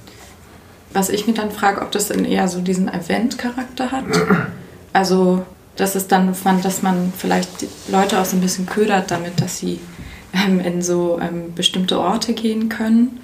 [0.92, 4.04] Was ich mir dann frage, ob das dann eher so diesen Event-Charakter hat.
[4.92, 6.32] Also, dass es dann,
[6.62, 9.80] dass man vielleicht Leute auch so ein bisschen ködert damit, dass sie
[10.32, 13.20] ähm, in so ähm, bestimmte Orte gehen können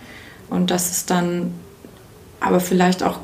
[0.49, 1.55] und dass es dann
[2.41, 3.21] aber vielleicht auch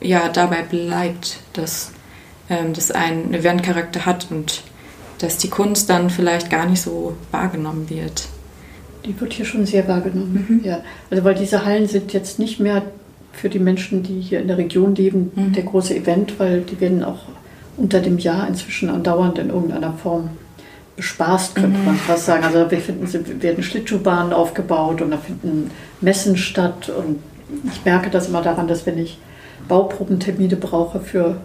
[0.00, 1.90] ja dabei bleibt, dass
[2.48, 4.62] ähm, das einen Event-Charakter hat und
[5.18, 8.28] dass die Kunst dann vielleicht gar nicht so wahrgenommen wird.
[9.06, 10.46] Die wird hier schon sehr wahrgenommen.
[10.48, 10.64] Mhm.
[10.64, 10.80] Ja.
[11.10, 12.82] Also weil diese Hallen sind jetzt nicht mehr
[13.32, 15.52] für die Menschen, die hier in der Region leben, mhm.
[15.52, 17.20] der große Event, weil die werden auch
[17.76, 20.30] unter dem Jahr inzwischen andauernd in irgendeiner Form
[20.96, 21.84] bespaßt, könnte mhm.
[21.84, 22.44] man fast sagen.
[22.44, 26.88] Also wir finden, werden Schlittschuhbahnen aufgebaut und da finden Messen statt.
[26.88, 27.18] Und
[27.70, 29.18] ich merke das immer daran, dass wenn ich
[29.68, 31.36] Bauprobentermine brauche für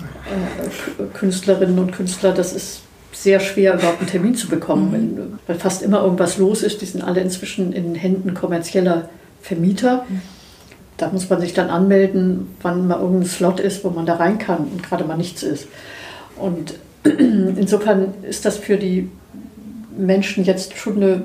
[0.00, 2.82] äh, Künstlerinnen und Künstler, das ist
[3.12, 5.38] sehr schwer, überhaupt einen Termin zu bekommen, mhm.
[5.46, 6.80] weil fast immer irgendwas los ist.
[6.82, 9.08] Die sind alle inzwischen in Händen kommerzieller
[9.42, 10.04] Vermieter.
[10.08, 10.22] Mhm.
[10.96, 14.38] Da muss man sich dann anmelden, wann mal irgendein Slot ist, wo man da rein
[14.38, 15.68] kann und gerade mal nichts ist.
[16.36, 19.10] Und insofern ist das für die
[19.96, 21.22] Menschen jetzt schon eine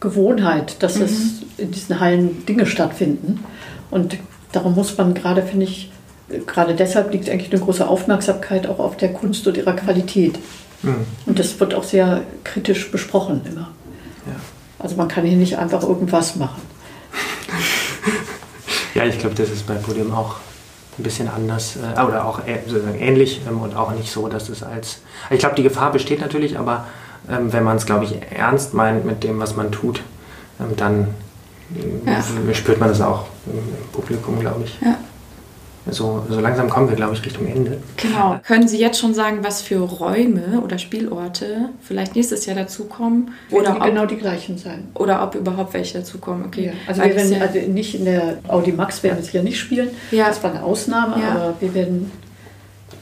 [0.00, 1.04] Gewohnheit, dass mhm.
[1.04, 3.44] es in diesen Hallen Dinge stattfinden.
[3.90, 4.16] Und
[4.52, 5.90] darum muss man gerade, finde ich,
[6.46, 10.38] gerade deshalb liegt eigentlich eine große Aufmerksamkeit auch auf der Kunst und ihrer Qualität.
[10.82, 11.06] Mhm.
[11.26, 13.68] Und das wird auch sehr kritisch besprochen immer.
[14.26, 14.34] Ja.
[14.78, 16.62] Also man kann hier nicht einfach irgendwas machen.
[18.94, 20.36] ja, ich glaube, das ist bei Podium auch
[20.98, 24.62] ein bisschen anders äh, oder auch sozusagen ähnlich ähm, und auch nicht so, dass es
[24.62, 25.00] als.
[25.30, 26.86] Ich glaube, die Gefahr besteht natürlich, aber
[27.30, 30.02] ähm, wenn man es, glaube ich, ernst meint mit dem, was man tut,
[30.60, 31.14] ähm, dann
[32.04, 32.22] ja.
[32.54, 34.78] spürt man das auch im Publikum, glaube ich.
[34.84, 34.98] Ja
[35.90, 37.78] so, so langsam kommen wir, glaube ich, Richtung Ende.
[37.96, 38.38] Genau.
[38.46, 43.32] Können Sie jetzt schon sagen, was für Räume oder Spielorte vielleicht nächstes Jahr dazukommen?
[43.50, 44.88] Oder ob, genau die gleichen sein.
[44.94, 46.44] Oder ob überhaupt welche dazukommen.
[46.46, 46.66] Okay.
[46.66, 46.72] Ja.
[46.86, 49.90] Also wir werden ja also nicht in der Audimax werden wir sicher nicht spielen.
[50.12, 50.28] Ja.
[50.28, 51.30] Das war eine Ausnahme, ja.
[51.30, 52.12] aber wir werden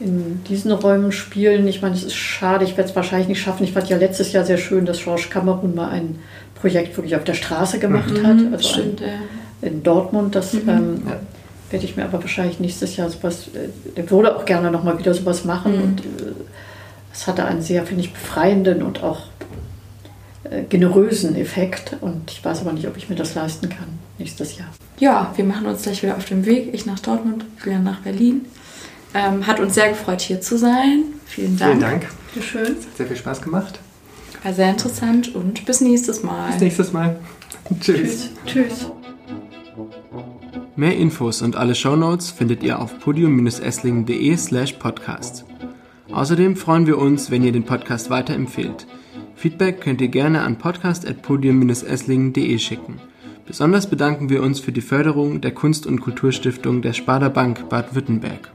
[0.00, 1.68] in diesen Räumen spielen.
[1.68, 3.64] Ich meine, es ist schade, ich werde es wahrscheinlich nicht schaffen.
[3.64, 6.18] Ich fand ja letztes Jahr sehr schön, dass Georges Kamerun mal ein
[6.54, 8.52] Projekt wirklich auf der Straße gemacht mhm, hat.
[8.52, 10.34] Also stimmt, ein, in Dortmund.
[10.34, 10.68] Das mhm.
[10.68, 11.02] ähm,
[11.70, 15.14] werde ich mir aber wahrscheinlich nächstes Jahr sowas, äh, der würde auch gerne nochmal wieder
[15.14, 15.76] sowas machen.
[15.76, 15.82] Mhm.
[15.82, 16.32] Und äh,
[17.12, 19.22] es hatte einen sehr, finde ich, befreienden und auch
[20.44, 21.96] äh, generösen Effekt.
[22.00, 24.68] Und ich weiß aber nicht, ob ich mir das leisten kann nächstes Jahr.
[24.98, 26.72] Ja, wir machen uns gleich wieder auf den Weg.
[26.72, 28.44] Ich nach Dortmund, Julian nach Berlin.
[29.14, 31.04] Ähm, hat uns sehr gefreut, hier zu sein.
[31.26, 31.70] Vielen Dank.
[31.70, 32.06] Vielen Dank.
[32.32, 32.62] Bitte schön.
[32.78, 33.80] Es hat sehr viel Spaß gemacht.
[34.42, 36.52] War sehr interessant und bis nächstes Mal.
[36.52, 37.18] Bis nächstes Mal.
[37.80, 38.30] Tschüss.
[38.46, 38.68] Tschüss.
[38.68, 38.90] Tschüss.
[40.80, 45.44] Mehr Infos und alle Shownotes findet ihr auf podium-esslingen.de slash podcast.
[46.10, 48.86] Außerdem freuen wir uns, wenn ihr den Podcast weiterempfehlt.
[49.34, 52.98] Feedback könnt ihr gerne an podcast.podium-esslingen.de schicken.
[53.44, 58.50] Besonders bedanken wir uns für die Förderung der Kunst- und Kulturstiftung der Sparda Bank Baden-Württemberg.